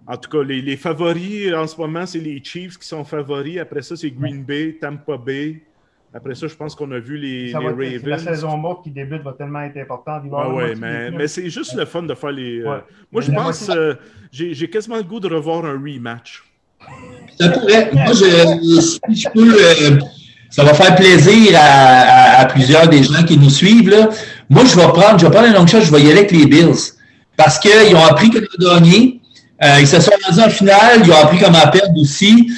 en 0.06 0.16
tout 0.16 0.30
cas, 0.30 0.42
les, 0.42 0.76
favoris 0.76 1.52
en 1.54 1.66
ce 1.66 1.76
moment, 1.76 2.04
c'est 2.04 2.18
les 2.18 2.42
Chiefs 2.42 2.78
qui 2.78 2.86
sont 2.86 3.04
favoris. 3.04 3.58
Après 3.58 3.82
ça, 3.82 3.96
c'est 3.96 4.10
Green 4.10 4.42
Bay, 4.42 4.76
Tampa 4.80 5.16
Bay. 5.16 5.62
Après 6.12 6.34
ça, 6.34 6.46
je 6.46 6.54
pense 6.54 6.76
qu'on 6.76 6.92
a 6.92 6.98
vu 7.00 7.16
les, 7.16 7.46
les 7.46 7.54
Ravens. 7.54 8.04
La 8.04 8.18
saison 8.18 8.56
morte 8.56 8.84
qui 8.84 8.90
débute 8.90 9.22
va 9.22 9.32
tellement 9.32 9.62
être 9.62 9.78
importante. 9.78 10.22
Ah 10.32 10.48
oui, 10.48 10.74
mais, 10.78 11.10
mais 11.10 11.26
c'est 11.26 11.50
juste 11.50 11.74
le 11.74 11.84
fun 11.86 12.02
de 12.02 12.14
faire 12.14 12.30
les. 12.30 12.60
Euh, 12.60 12.78
moi, 13.10 13.20
je 13.20 13.32
pense, 13.32 13.68
euh, 13.70 13.94
j'ai 14.30 14.68
quasiment 14.70 14.96
le 14.96 15.02
goût 15.02 15.18
de 15.18 15.28
revoir 15.28 15.64
un 15.64 15.72
rematch. 15.72 16.44
Ça 17.36 17.48
pourrait. 17.48 17.90
Moi, 17.92 18.12
je, 18.12 18.98
je 19.12 19.28
peux. 19.30 19.56
Euh, 19.58 19.98
ça 20.50 20.62
va 20.62 20.72
faire 20.72 20.94
plaisir 20.94 21.58
à, 21.60 22.44
plusieurs 22.44 22.86
des 22.88 23.02
gens 23.02 23.24
qui 23.24 23.36
nous 23.36 23.50
suivent. 23.50 23.88
Là. 23.88 24.08
Moi, 24.48 24.64
je 24.66 24.76
vais 24.76 24.82
prendre, 24.82 25.18
je 25.18 25.26
vais 25.26 25.32
prendre 25.32 25.48
un 25.48 25.52
long 25.52 25.66
shot, 25.66 25.80
je 25.80 25.90
vais 25.90 26.00
y 26.00 26.10
aller 26.10 26.18
avec 26.18 26.30
les 26.30 26.46
Bills. 26.46 26.92
Parce 27.36 27.58
qu'ils 27.58 27.96
ont 27.96 28.04
appris 28.04 28.30
que 28.30 28.38
le 28.38 28.48
dernier. 28.60 29.20
Euh, 29.64 29.80
ils 29.80 29.86
se 29.86 30.00
sont 30.00 30.10
rendus 30.26 30.40
en 30.40 30.50
finale, 30.50 31.02
ils 31.04 31.10
ont 31.10 31.16
appris 31.16 31.38
comment 31.38 31.66
perdre 31.72 31.98
aussi. 31.98 32.50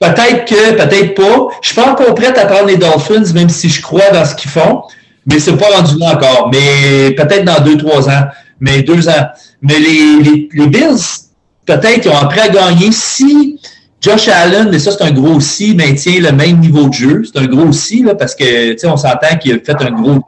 Peut-être 0.00 0.44
que, 0.44 0.72
peut-être 0.74 1.14
pas. 1.14 1.48
Je 1.62 1.68
suis 1.68 1.76
pas 1.76 1.92
encore 1.92 2.14
prêt 2.14 2.36
à 2.36 2.46
prendre 2.46 2.66
les 2.66 2.76
Dolphins, 2.76 3.32
même 3.34 3.48
si 3.48 3.68
je 3.68 3.82
crois 3.82 4.10
dans 4.12 4.24
ce 4.24 4.34
qu'ils 4.34 4.50
font. 4.50 4.82
Mais 5.30 5.38
c'est 5.38 5.56
pas 5.56 5.66
rendu 5.76 5.98
là 5.98 6.14
encore. 6.14 6.50
Mais 6.52 7.12
peut-être 7.12 7.44
dans 7.44 7.60
deux, 7.62 7.76
trois 7.76 8.08
ans. 8.08 8.24
Mais 8.60 8.82
deux 8.82 9.08
ans. 9.08 9.26
Mais 9.60 9.78
les, 9.78 10.48
les, 10.52 10.66
Bills, 10.66 11.26
peut-être, 11.66 12.04
ils 12.04 12.08
ont 12.08 12.16
appris 12.16 12.40
à 12.40 12.48
gagner 12.48 12.90
si 12.92 13.60
Josh 14.00 14.28
Allen, 14.28 14.68
mais 14.70 14.78
ça, 14.78 14.92
c'est 14.92 15.02
un 15.02 15.10
gros 15.10 15.40
si, 15.40 15.74
maintient 15.74 16.20
le 16.20 16.32
même 16.32 16.58
niveau 16.58 16.88
de 16.88 16.94
jeu. 16.94 17.22
C'est 17.24 17.40
un 17.40 17.46
gros 17.46 17.72
si, 17.72 18.02
là, 18.02 18.14
parce 18.14 18.34
que, 18.34 18.72
tu 18.72 18.78
sais, 18.78 18.86
on 18.86 18.96
s'entend 18.96 19.36
qu'il 19.40 19.52
a 19.52 19.58
fait 19.58 19.82
un 19.82 19.90
gros 19.90 20.20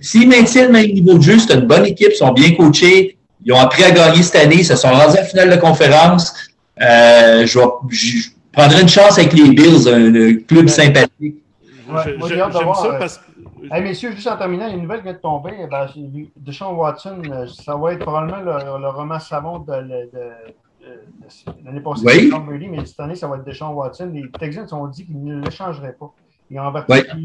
S'il 0.00 0.28
maintient 0.28 0.66
le 0.66 0.72
même 0.72 0.92
niveau 0.92 1.18
de 1.18 1.22
jeu, 1.22 1.38
c'est 1.38 1.54
une 1.54 1.66
bonne 1.66 1.86
équipe, 1.86 2.10
ils 2.12 2.16
sont 2.16 2.32
bien 2.32 2.52
coachés, 2.52 3.18
ils 3.44 3.52
ont 3.52 3.58
appris 3.58 3.84
à 3.84 3.90
gagner 3.90 4.22
cette 4.22 4.42
année. 4.42 4.56
Ils 4.56 4.64
se 4.64 4.76
sont 4.76 4.90
rendus 4.90 5.18
en 5.18 5.24
finale 5.24 5.50
de 5.50 5.56
conférence. 5.56 6.34
Euh, 6.80 7.46
je, 7.46 7.58
prendrai 8.52 8.82
une 8.82 8.88
chance 8.88 9.18
avec 9.18 9.32
les 9.32 9.50
Bills, 9.50 9.88
un, 9.88 10.36
club 10.46 10.68
sympathique. 10.68 11.36
J'aime 12.04 12.52
ça 12.52 12.98
parce 12.98 13.18
que. 13.18 13.30
Hey, 13.70 13.82
messieurs, 13.82 14.12
juste 14.12 14.26
en 14.26 14.36
terminant, 14.36 14.66
il 14.66 14.70
y 14.70 14.72
a 14.72 14.76
une 14.76 14.82
nouvelle 14.82 14.98
qui 14.98 15.04
vient 15.04 15.12
de 15.12 15.18
tomber. 15.18 15.52
Eh 15.60 15.66
ben, 15.66 15.86
Deshaun 16.36 16.74
Watson, 16.74 17.22
euh, 17.30 17.46
ça 17.46 17.76
va 17.76 17.92
être 17.92 18.00
probablement 18.00 18.40
le, 18.40 18.88
roman 18.88 19.20
savant 19.20 19.58
de, 19.58 19.72
l'année 21.64 21.80
passée. 21.80 22.02
Oui. 22.04 22.68
mais 22.68 22.86
cette 22.86 23.00
année, 23.00 23.14
ça 23.14 23.28
va 23.28 23.36
être 23.36 23.44
Deshaun 23.44 23.74
Watson. 23.74 24.10
Les 24.12 24.30
Texans 24.30 24.66
ont 24.72 24.86
dit 24.86 25.04
qu'ils 25.04 25.22
ne 25.22 25.44
l'échangeraient 25.44 25.92
pas. 25.98 26.10
Il 26.50 26.56
y 26.56 26.58
a. 26.58 26.72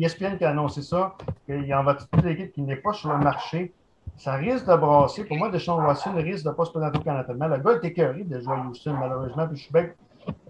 ESPN 0.02 0.38
qui 0.38 0.44
a 0.44 0.50
annoncé 0.50 0.82
ça, 0.82 1.16
qu'il 1.46 1.66
y 1.66 1.72
a 1.72 1.82
en 1.82 1.96
toute 1.96 2.24
l'équipe 2.24 2.52
qui 2.54 2.62
n'est 2.62 2.76
pas 2.76 2.94
sur 2.94 3.10
le 3.10 3.18
marché 3.18 3.74
ça 4.18 4.36
risque 4.36 4.66
de 4.66 4.76
brasser. 4.76 5.24
Pour 5.24 5.38
moi, 5.38 5.50
Deshaun 5.50 5.84
Watson 5.84 6.12
risque 6.16 6.44
de 6.44 6.50
ne 6.50 6.54
pas 6.54 6.66
se 6.66 6.72
présenter 6.72 6.98
au 6.98 7.02
Canada. 7.02 7.34
Le 7.34 7.58
gars 7.64 7.80
est 7.82 7.88
écœuré 7.88 8.24
de 8.24 8.40
jouer 8.40 8.54
à 8.54 8.68
Houston, 8.68 8.96
malheureusement. 9.00 9.48
Puis 9.48 9.58
je 9.58 9.64
suis 9.64 9.74
bien, 9.74 9.88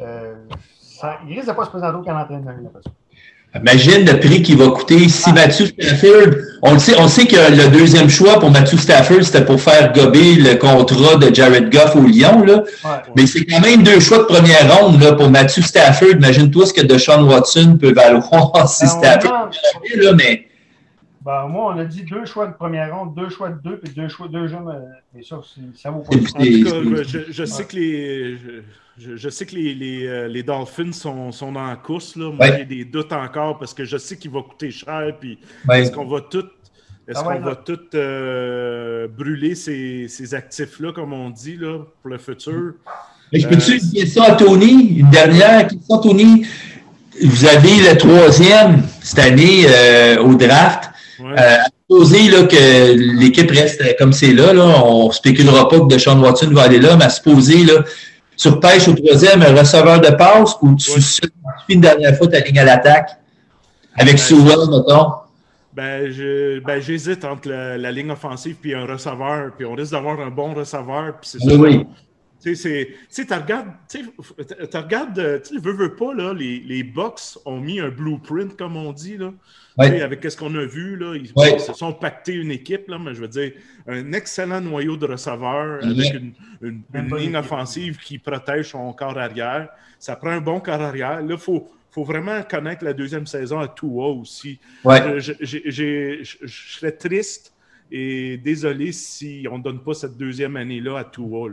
euh, 0.02 0.36
ça, 0.80 1.20
il 1.28 1.34
risque 1.34 1.48
de 1.48 1.52
ne 1.52 1.56
pas 1.56 1.66
se 1.66 1.70
présenter 1.70 1.98
au 1.98 2.04
Canada. 2.04 2.40
Imagine 3.56 4.06
le 4.06 4.20
prix 4.20 4.42
qu'il 4.42 4.58
va 4.58 4.68
coûter 4.68 5.08
si 5.08 5.32
Matthew 5.32 5.68
Stafford. 5.68 6.36
On 6.62 6.74
le 6.74 6.80
sait, 6.80 6.94
on 7.00 7.08
sait 7.08 7.26
que 7.26 7.36
le 7.36 7.70
deuxième 7.70 8.10
choix 8.10 8.38
pour 8.38 8.52
Matthew 8.52 8.78
Stafford, 8.78 9.24
c'était 9.24 9.46
pour 9.46 9.62
faire 9.62 9.94
gober 9.94 10.36
le 10.36 10.56
contrat 10.56 11.16
de 11.16 11.34
Jared 11.34 11.72
Goff 11.72 11.96
au 11.96 12.02
Lyon. 12.02 12.44
Là. 12.44 12.64
Mais 13.16 13.26
c'est 13.26 13.46
quand 13.46 13.62
même 13.62 13.82
deux 13.82 14.02
choix 14.02 14.20
de 14.20 14.24
première 14.24 14.78
ronde 14.78 15.02
là, 15.02 15.14
pour 15.14 15.30
Matthew 15.30 15.62
Stafford. 15.62 16.10
Imagine-toi 16.18 16.66
ce 16.66 16.74
que 16.74 16.82
Deshaun 16.82 17.24
Watson 17.24 17.78
peut 17.80 17.94
valoir 17.94 18.68
si 18.68 18.84
ben, 18.84 18.90
Stafford. 18.90 19.50
Là, 19.96 20.12
mais 20.14 20.48
ben, 21.26 21.48
moi, 21.48 21.74
on 21.74 21.80
a 21.80 21.86
dit 21.86 22.04
deux 22.04 22.24
choix 22.26 22.46
de 22.46 22.54
première 22.54 22.96
ronde, 22.96 23.16
deux 23.16 23.30
choix 23.30 23.50
de 23.50 23.60
deux, 23.60 23.78
puis 23.78 23.92
deux 23.94 24.08
choix 24.08 24.28
de 24.28 24.34
deux 24.34 24.48
jeunes. 24.48 24.72
Mais 25.12 25.24
ça, 25.24 25.40
ça 25.76 25.90
vaut 25.90 26.02
pas. 26.02 26.16
En 26.16 26.20
tout 26.20 26.34
cas, 26.36 27.04
je, 27.04 27.32
je 27.32 27.46
sais 27.46 27.66
que 27.66 27.76
les. 27.76 28.38
Je, 28.98 29.18
je, 29.18 29.30
sais 29.30 29.46
que 29.48 29.56
les, 29.56 29.74
les, 29.74 30.06
euh, 30.06 30.28
les 30.28 30.44
Dolphins 30.44 30.94
sont, 30.94 31.32
sont, 31.32 31.52
dans 31.52 31.66
la 31.66 31.76
course. 31.78 32.16
Là. 32.16 32.32
Moi, 32.32 32.58
j'ai 32.58 32.66
des 32.66 32.86
doutes 32.86 33.12
encore 33.12 33.58
parce 33.58 33.74
que 33.74 33.84
je 33.84 33.98
sais 33.98 34.18
qu'il 34.18 34.32
va 34.32 34.42
coûter 34.44 34.70
cher. 34.70 35.14
Puis 35.20 35.40
est-ce 35.74 35.92
qu'on 35.92 36.06
va 36.06 36.22
tout, 36.22 36.46
est-ce 37.08 37.20
ah 37.20 37.24
qu'on 37.24 37.40
va 37.40 37.56
tout 37.56 37.80
euh, 37.96 39.08
brûler 39.08 39.56
ces, 39.56 40.08
ces 40.08 40.36
actifs-là, 40.36 40.94
comme 40.94 41.12
on 41.12 41.32
dit, 41.32 41.58
là, 41.58 41.80
pour 42.02 42.12
le 42.12 42.20
futur? 42.20 42.76
Mais 43.34 43.40
je 43.40 43.48
peux-tu 43.48 43.74
euh, 43.74 43.80
dire 43.80 44.08
ça 44.08 44.24
à 44.26 44.36
Tony? 44.36 45.00
Une 45.00 45.10
dernière 45.10 45.68
question, 45.68 45.98
Tony? 45.98 46.46
Vous 47.22 47.46
avez 47.46 47.78
le 47.90 47.98
troisième 47.98 48.84
cette 49.02 49.20
année 49.20 49.66
au 50.20 50.36
draft. 50.36 50.92
Ouais. 51.20 51.36
Euh, 51.40 51.58
supposer 51.82 52.30
là, 52.30 52.44
que 52.44 53.20
l'équipe 53.20 53.50
reste 53.52 53.82
comme 53.98 54.14
c'est 54.14 54.34
là, 54.34 54.54
là, 54.54 54.64
on 54.84 55.08
ne 55.08 55.14
spéculera 55.14 55.68
pas 55.70 55.80
que 55.80 55.88
Deshaun 55.88 56.20
Watson 56.20 56.50
va 56.52 56.64
aller 56.64 56.80
là, 56.80 56.96
mais 56.98 57.06
à 57.06 57.10
supposer, 57.10 57.64
là, 57.64 57.84
tu 58.38 58.48
repêches 58.50 58.88
au 58.88 58.94
troisième 58.94 59.42
un 59.42 59.54
receveur 59.54 60.02
de 60.02 60.10
passe 60.10 60.56
ou 60.62 60.76
tu 60.76 60.92
une 61.70 61.82
dernière 61.82 62.18
fois 62.18 62.28
ta 62.28 62.40
ligne 62.40 62.60
à 62.60 62.66
l'attaque 62.66 63.12
avec 63.98 64.16
ben, 64.16 64.18
Sewell, 64.18 64.70
mettons? 64.70 65.12
Ben, 65.74 66.12
je, 66.12 66.60
ben, 66.60 66.82
j'hésite 66.82 67.24
entre 67.26 67.50
la, 67.50 67.78
la, 67.78 67.92
ligne 67.92 68.12
offensive 68.12 68.58
et 68.66 68.76
un 68.76 68.86
receveur, 68.86 69.52
puis 69.58 69.66
on 69.66 69.74
risque 69.74 69.92
d'avoir 69.92 70.20
un 70.20 70.30
bon 70.30 70.54
receveur. 70.54 71.14
Puis 71.20 71.32
c'est 71.32 71.46
oui, 71.46 71.56
oui. 71.56 71.88
Tu 72.46 72.56
sais, 72.56 72.96
tu 73.10 73.34
regardes, 73.34 73.72
tu 73.90 74.78
regardes, 74.78 75.42
tu 75.42 75.58
veux, 75.58 75.74
veux 75.74 75.96
pas, 75.96 76.14
là, 76.14 76.32
les, 76.32 76.60
les 76.60 76.84
Bucks 76.84 77.40
ont 77.44 77.60
mis 77.60 77.80
un 77.80 77.90
blueprint, 77.90 78.56
comme 78.56 78.78
on 78.78 78.94
dit, 78.94 79.18
là. 79.18 79.34
Avec 79.80 80.24
ce 80.24 80.38
qu'on 80.38 80.54
a 80.54 80.64
vu, 80.64 80.96
là, 80.96 81.16
ils, 81.16 81.60
se 81.60 81.74
sont 81.74 81.92
pactés 81.92 82.34
une 82.34 82.52
équipe, 82.52 82.88
là, 82.88 83.00
mais 83.00 83.16
je 83.16 83.22
veux 83.22 83.28
dire, 83.28 83.52
un 83.88 84.14
excellent 84.14 84.62
noyau 84.62 84.96
de 84.96 85.08
receveurs 85.08 85.84
avec 85.84 86.14
une, 86.14 86.34
une, 86.94 87.18
ligne 87.18 87.36
offensive 87.36 87.98
qui 87.98 88.20
protège 88.20 88.70
son 88.70 88.94
corps 88.94 89.18
arrière. 89.18 89.70
Ça 89.98 90.16
prend 90.16 90.30
un 90.30 90.42
bon 90.42 90.60
corps 90.60 90.82
arrière. 90.82 91.22
Là, 91.22 91.28
il 91.32 91.38
faut, 91.38 91.68
faut 91.90 92.04
vraiment 92.04 92.44
connaître 92.44 92.86
la 92.86 92.94
deuxième 92.94 93.26
saison 93.26 93.60
à 93.60 93.68
Tua 93.68 94.10
aussi. 94.10 94.60
Ouais. 94.84 95.20
Je, 95.20 95.34
je, 95.42 96.48
serais 96.48 96.92
triste 96.92 97.56
et 97.92 98.38
désolé 98.38 98.92
si 98.92 99.48
on 99.52 99.58
ne 99.58 99.64
donne 99.64 99.80
pas 99.82 99.96
cette 99.96 100.16
deuxième 100.16 100.56
année-là 100.58 101.00
à 101.00 101.06
Tua. 101.06 101.50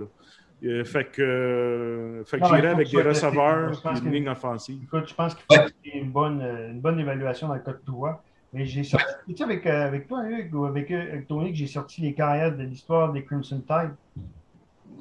Euh, 0.65 0.85
fait 0.85 1.05
que, 1.11 2.23
fait 2.25 2.39
que 2.39 2.47
j'irai 2.47 2.69
avec 2.69 2.89
des 2.89 3.03
receveurs 3.03 3.73
et 3.73 3.99
une 3.99 4.13
ligne 4.13 4.29
offensive. 4.29 4.81
Écoute, 4.85 5.09
je 5.09 5.15
pense 5.15 5.35
qu'il 5.35 5.45
faut 5.59 5.67
une 5.93 6.11
bonne, 6.11 6.41
une 6.71 6.81
bonne 6.81 7.01
évaluation 7.01 7.49
dans 7.49 7.55
le 7.55 7.61
cas 7.61 7.73
de 7.73 7.81
Tua. 7.85 8.23
Mais 8.53 8.67
j'ai 8.67 8.85
sorti, 8.85 9.07
tu 9.29 9.37
sais, 9.37 9.45
avec, 9.45 9.67
euh, 9.67 9.87
avec 9.87 10.07
toi, 10.07 10.25
Hugues, 10.29 10.55
ou 10.55 10.67
avec, 10.67 10.91
euh, 10.91 11.01
avec 11.01 11.27
Tony, 11.27 11.53
que 11.53 11.57
j'ai 11.57 11.67
sorti 11.67 12.03
les 12.03 12.13
carrières 12.13 12.55
de 12.55 12.63
l'histoire 12.63 13.11
des 13.11 13.25
Crimson 13.25 13.63
Tide. 13.67 13.95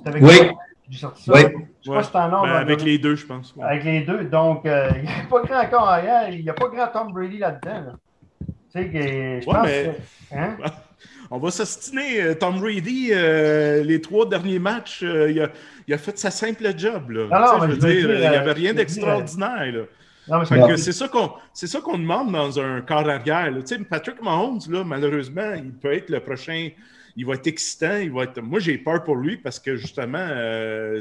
Avec 0.06 0.24
oui. 0.24 0.52
J'ai 0.90 1.00
sorti 1.00 1.24
ça. 1.24 1.34
Oui. 1.34 1.42
Je 1.86 2.02
sais 2.02 2.12
pas 2.12 2.30
ben, 2.30 2.44
avec 2.44 2.82
les 2.82 2.98
deux, 2.98 3.16
je 3.16 3.26
pense. 3.26 3.54
Avec 3.62 3.84
les 3.84 4.02
deux. 4.02 4.24
Donc, 4.24 4.62
il 4.66 5.02
n'y 5.02 5.10
a 5.10 5.28
pas 5.30 5.42
grand 5.44 5.62
encore 5.62 5.90
arrière. 5.90 6.30
Il 6.30 6.44
n'y 6.44 6.50
a 6.50 6.54
pas 6.54 6.70
grand 6.70 6.88
Tom 6.88 7.12
Brady 7.12 7.40
là-dedans. 7.40 7.94
Tu 8.40 8.54
sais, 8.70 8.90
que 8.90 9.42
je 9.42 9.46
pense 9.46 9.68
que, 9.68 10.36
hein? 10.36 10.58
on 11.32 11.40
va 11.40 11.50
s'ostiner. 11.50 12.22
Euh, 12.22 12.36
Tom 12.36 12.60
Brady, 12.60 13.10
euh, 13.12 13.84
les 13.84 14.02
trois 14.02 14.28
derniers 14.28 14.60
matchs, 14.60 15.02
euh, 15.02 15.32
il, 15.32 15.40
a, 15.40 15.50
il, 15.88 15.94
a, 15.94 15.98
fait 15.98 16.18
sa 16.20 16.30
simple 16.30 16.78
job. 16.78 17.10
Là. 17.10 17.28
Non, 17.32 17.68
je 17.68 17.72
veux 17.72 17.78
dire, 17.78 18.12
il 18.12 18.20
n'y 18.20 18.26
avait 18.26 18.52
rien 18.52 18.74
d'extraordinaire. 18.74 19.86
C'est 20.76 20.92
ça 20.92 21.08
qu'on 21.08 21.32
ça 21.54 21.82
qu'on 21.82 21.98
demande 21.98 22.32
dans 22.34 22.60
un 22.60 22.82
corps 22.82 23.10
arrière. 23.10 23.52
Patrick 23.90 24.22
Mahomes, 24.22 24.60
là, 24.70 24.84
malheureusement, 24.84 25.54
il 25.56 25.72
peut 25.72 25.94
être 25.94 26.10
le 26.10 26.20
prochain. 26.20 26.70
Il 27.16 27.26
va 27.26 27.34
être 27.34 27.48
excitant. 27.48 27.98
Il 27.98 28.12
va 28.12 28.24
être... 28.24 28.42
Moi, 28.42 28.60
j'ai 28.60 28.78
peur 28.78 29.04
pour 29.04 29.16
lui 29.16 29.38
parce 29.38 29.60
que 29.60 29.76
justement, 29.76 30.28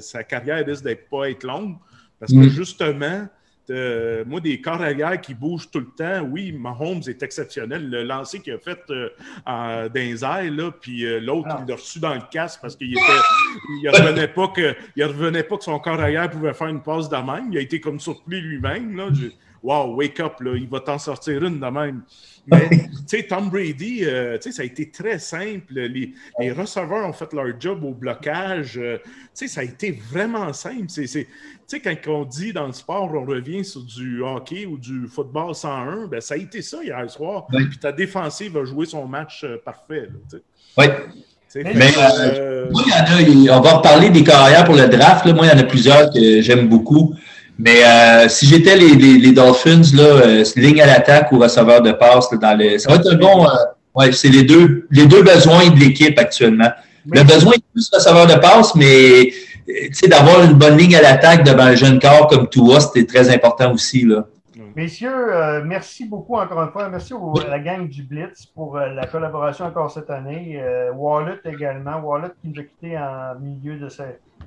sa 0.00 0.24
carrière 0.24 0.64
risque 0.64 0.84
d'être 0.84 1.08
pas 1.08 1.28
être 1.28 1.44
longue. 1.44 1.76
Parce 2.18 2.32
que 2.32 2.38
mm. 2.38 2.48
justement, 2.50 3.28
euh, 3.70 4.24
moi, 4.26 4.40
des 4.40 4.60
corps 4.60 4.82
arrière 4.82 5.20
qui 5.20 5.34
bougent 5.34 5.70
tout 5.70 5.80
le 5.80 5.90
temps, 5.96 6.22
oui, 6.22 6.52
Mahomes 6.52 7.02
est 7.06 7.22
exceptionnel. 7.22 7.88
Le 7.88 8.02
lancer 8.02 8.40
qu'il 8.40 8.52
a 8.54 8.58
fait 8.58 8.80
euh, 8.90 9.08
airs, 9.46 10.52
là, 10.52 10.70
puis 10.72 11.04
euh, 11.04 11.20
l'autre, 11.20 11.48
il 11.60 11.68
l'a 11.68 11.74
reçu 11.74 12.00
dans 12.00 12.14
le 12.14 12.22
casque 12.30 12.60
parce 12.60 12.76
qu'il 12.76 12.90
ne 12.92 13.90
revenait, 13.90 14.28
pas 14.28 14.48
que, 14.48 14.74
revenait 14.98 15.44
pas 15.44 15.56
que 15.56 15.64
son 15.64 15.78
corps 15.78 16.00
arrière 16.00 16.28
pouvait 16.30 16.52
faire 16.52 16.68
une 16.68 16.82
passe 16.82 17.08
de 17.08 17.16
même. 17.16 17.48
Il 17.52 17.58
a 17.58 17.60
été 17.60 17.80
comme 17.80 18.00
surpris 18.00 18.40
lui-même. 18.40 19.00
Wow, 19.62 19.94
wake 19.94 20.20
up, 20.20 20.40
là, 20.40 20.56
il 20.56 20.68
va 20.68 20.80
t'en 20.80 20.98
sortir 20.98 21.44
une 21.44 21.60
de 21.60 21.66
même. 21.66 22.02
Mais, 22.46 22.68
tu 22.70 22.88
sais, 23.06 23.22
Tom 23.24 23.50
Brady, 23.50 24.00
euh, 24.04 24.36
tu 24.38 24.44
sais, 24.50 24.56
ça 24.56 24.62
a 24.62 24.64
été 24.64 24.90
très 24.90 25.18
simple. 25.18 25.74
Les, 25.74 26.14
les, 26.38 26.52
receveurs 26.52 27.06
ont 27.06 27.12
fait 27.12 27.32
leur 27.32 27.48
job 27.60 27.84
au 27.84 27.92
blocage. 27.92 28.78
Euh, 28.78 28.98
tu 29.04 29.10
sais, 29.34 29.48
ça 29.48 29.60
a 29.60 29.64
été 29.64 30.00
vraiment 30.10 30.52
simple. 30.52 30.86
Tu 30.86 31.06
sais, 31.06 31.26
quand 31.80 31.94
on 32.08 32.24
dit 32.24 32.52
dans 32.52 32.66
le 32.66 32.72
sport, 32.72 33.12
on 33.14 33.24
revient 33.24 33.64
sur 33.64 33.82
du 33.82 34.22
hockey 34.22 34.66
ou 34.66 34.78
du 34.78 35.06
football 35.06 35.54
101, 35.54 36.06
ben, 36.06 36.20
ça 36.20 36.34
a 36.34 36.36
été 36.38 36.62
ça 36.62 36.82
hier 36.82 37.08
soir. 37.10 37.46
Puis 37.48 37.78
ta 37.78 37.92
défensive 37.92 38.56
a 38.56 38.64
joué 38.64 38.86
son 38.86 39.06
match 39.06 39.44
euh, 39.44 39.56
parfait. 39.64 40.08
oui. 40.78 40.86
Mais 41.54 41.74
moi, 41.74 42.82
il 43.18 43.44
y 43.44 43.50
en 43.50 43.54
a, 43.54 43.58
on 43.58 43.60
va 43.60 43.72
reparler 43.74 44.10
des 44.10 44.22
carrières 44.22 44.64
pour 44.64 44.76
le 44.76 44.86
draft. 44.86 45.26
Là. 45.26 45.32
Moi, 45.32 45.46
il 45.46 45.48
y 45.48 45.52
en 45.52 45.58
a 45.58 45.64
plusieurs 45.64 46.12
que 46.12 46.40
j'aime 46.40 46.68
beaucoup. 46.68 47.14
Mais 47.62 47.84
euh, 47.84 48.28
si 48.28 48.46
j'étais 48.46 48.74
les, 48.74 48.94
les, 48.94 49.32
Dolphins, 49.32 49.82
là, 49.92 50.02
euh, 50.02 50.44
ligne 50.56 50.80
à 50.80 50.86
l'attaque 50.86 51.30
ou 51.30 51.38
receveur 51.38 51.82
de 51.82 51.92
passe, 51.92 52.32
là, 52.32 52.38
dans 52.38 52.58
le, 52.58 52.78
ça 52.78 52.88
va 52.88 52.96
être 52.96 53.12
un 53.12 53.16
bon. 53.16 53.44
Euh, 53.44 53.50
ouais, 53.94 54.12
c'est 54.12 54.30
les 54.30 54.44
deux, 54.44 54.86
les 54.90 55.04
deux 55.04 55.22
besoins 55.22 55.68
de 55.68 55.78
l'équipe 55.78 56.18
actuellement. 56.18 56.70
Le 57.10 57.22
besoin 57.22 57.52
est 57.52 57.62
plus 57.72 57.90
receveur 57.92 58.26
de 58.26 58.34
passe, 58.34 58.74
mais 58.74 59.30
d'avoir 60.08 60.42
une 60.42 60.54
bonne 60.54 60.78
ligne 60.78 60.96
à 60.96 61.02
l'attaque 61.02 61.44
devant 61.44 61.64
un 61.64 61.74
jeune 61.74 61.98
corps 62.00 62.28
comme 62.28 62.48
toi, 62.48 62.80
c'était 62.80 63.04
très 63.04 63.28
important 63.28 63.74
aussi. 63.74 64.06
Là. 64.06 64.24
Messieurs, 64.76 65.34
euh, 65.34 65.64
merci 65.64 66.06
beaucoup 66.06 66.36
encore 66.36 66.62
une 66.62 66.70
fois. 66.70 66.88
Merci 66.88 67.12
à 67.12 67.48
la 67.48 67.58
gang 67.58 67.88
du 67.88 68.04
Blitz 68.04 68.46
pour 68.46 68.76
euh, 68.76 68.88
la 68.90 69.06
collaboration 69.06 69.64
encore 69.64 69.90
cette 69.90 70.10
année. 70.10 70.60
Euh, 70.60 70.92
Wallet 70.92 71.40
également. 71.44 71.98
Wallet 71.98 72.28
qui 72.40 72.48
nous 72.48 72.60
a 72.60 72.64
quittés 72.64 72.98
en 72.98 73.34
milieu 73.40 73.78
de, 73.78 73.88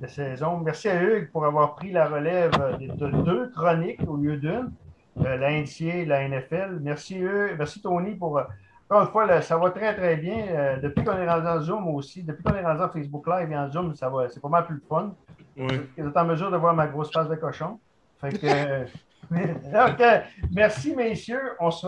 saison. 0.08 0.58
Merci 0.60 0.90
à 0.90 1.02
Hugues 1.02 1.30
pour 1.32 1.46
avoir 1.46 1.76
pris 1.76 1.92
la 1.92 2.08
relève 2.08 2.52
de, 2.80 3.24
deux 3.24 3.50
chroniques 3.50 4.02
au 4.08 4.16
lieu 4.16 4.38
d'une, 4.38 4.72
la 5.18 5.52
NCA 5.52 5.96
et 5.96 6.06
la 6.06 6.28
NFL. 6.28 6.80
Merci 6.82 7.18
Hugues. 7.18 7.56
Merci 7.58 7.82
Tony 7.82 8.16
pour. 8.16 8.42
encore 8.90 9.02
une 9.02 9.08
fois, 9.08 9.42
ça 9.42 9.58
va 9.58 9.72
très, 9.72 9.94
très 9.94 10.16
bien. 10.16 10.78
depuis 10.82 11.04
qu'on 11.04 11.18
est 11.18 11.30
rendu 11.30 11.48
en 11.48 11.60
Zoom 11.60 11.88
aussi, 11.90 12.24
depuis 12.24 12.44
qu'on 12.44 12.56
est 12.56 12.66
rendu 12.66 12.82
en 12.82 12.90
Facebook 12.90 13.28
Live 13.28 13.52
et 13.52 13.58
en 13.58 13.70
Zoom, 13.70 13.94
ça 13.96 14.10
va, 14.10 14.30
c'est 14.30 14.42
pas 14.42 14.50
mal 14.50 14.66
plus 14.66 14.82
fun. 14.88 15.14
Oui. 15.58 15.82
Vous 15.98 16.08
êtes 16.08 16.18
en 16.18 16.26
mesure 16.26 16.50
de 16.50 16.58
voir 16.58 16.74
ma 16.74 16.88
grosse 16.88 17.12
face 17.12 17.28
de 17.28 17.36
cochon. 17.36 17.80
Fait 18.20 18.38
que, 18.40 18.86
OK. 19.32 20.04
Merci, 20.52 20.96
messieurs. 20.96 21.54
On, 21.60 21.72
se, 21.72 21.88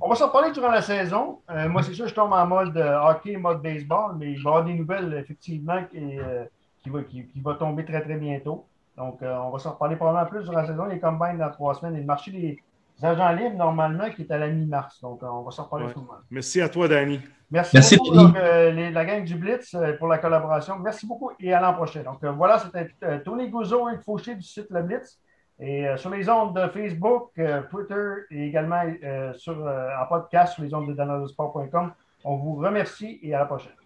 on 0.00 0.08
va 0.08 0.14
s'en 0.14 0.28
parler 0.28 0.52
durant 0.52 0.70
la 0.70 0.82
saison. 0.82 1.40
Euh, 1.50 1.68
moi, 1.68 1.82
c'est 1.82 1.94
sûr, 1.94 2.06
je 2.08 2.14
tombe 2.14 2.32
en 2.32 2.46
mode 2.46 2.76
euh, 2.76 3.00
hockey, 3.00 3.36
mode 3.36 3.62
baseball, 3.62 4.16
mais 4.18 4.32
il 4.32 4.42
va 4.42 4.50
y 4.50 4.52
avoir 4.52 4.64
des 4.64 4.74
nouvelles, 4.74 5.14
effectivement, 5.14 5.84
qui, 5.84 6.18
euh, 6.18 6.44
qui, 6.82 6.90
va, 6.90 7.02
qui, 7.02 7.26
va, 7.36 7.54
tomber 7.54 7.84
très, 7.84 8.00
très 8.02 8.16
bientôt. 8.16 8.66
Donc, 8.96 9.20
on 9.22 9.50
va 9.50 9.58
s'en 9.58 9.72
reparler 9.72 9.96
probablement 9.96 10.26
plus 10.26 10.42
durant 10.42 10.60
la 10.60 10.66
saison. 10.66 10.84
Les 10.84 11.00
combines 11.00 11.38
dans 11.38 11.50
trois 11.50 11.74
semaines 11.74 11.96
et 11.96 12.00
le 12.00 12.06
marché 12.06 12.30
des 12.30 12.58
agents 13.02 13.32
libres, 13.32 13.56
normalement, 13.56 14.10
qui 14.10 14.22
est 14.22 14.30
à 14.30 14.36
la 14.36 14.48
mi-mars. 14.48 15.00
Donc, 15.00 15.20
on 15.22 15.42
va 15.42 15.50
s'en 15.50 15.64
reparler 15.64 15.86
ouais. 15.86 15.92
souvent. 15.92 16.14
Merci 16.30 16.60
à 16.60 16.68
toi, 16.68 16.86
Danny. 16.86 17.20
Merci, 17.50 17.96
beaucoup, 17.96 18.14
donc, 18.14 18.34
la 18.34 19.04
gang 19.04 19.24
du 19.24 19.36
Blitz, 19.36 19.74
pour 19.98 20.08
la 20.08 20.18
collaboration. 20.18 20.78
Merci 20.78 21.06
beaucoup 21.06 21.30
et 21.40 21.52
à 21.52 21.60
l'an 21.60 21.72
prochain. 21.72 22.02
Donc, 22.02 22.22
voilà, 22.36 22.58
c'était 22.58 23.20
Tony 23.20 23.48
Gouzeau, 23.48 23.86
un 23.86 23.98
fauché 23.98 24.34
du 24.34 24.42
site 24.42 24.66
Le 24.70 24.82
Blitz. 24.82 25.18
Et 25.60 25.86
euh, 25.86 25.96
sur 25.98 26.10
les 26.10 26.28
ondes 26.28 26.56
de 26.56 26.68
Facebook, 26.68 27.32
euh, 27.38 27.62
Twitter 27.70 28.24
et 28.30 28.46
également 28.46 28.82
euh, 29.04 29.32
sur, 29.34 29.58
en 29.58 30.06
podcast 30.06 30.54
sur 30.54 30.62
les 30.62 30.72
ondes 30.72 30.88
de 30.88 30.94
danadesport.com. 30.94 31.92
On 32.24 32.36
vous 32.36 32.56
remercie 32.56 33.18
et 33.22 33.34
à 33.34 33.40
la 33.40 33.44
prochaine. 33.44 33.79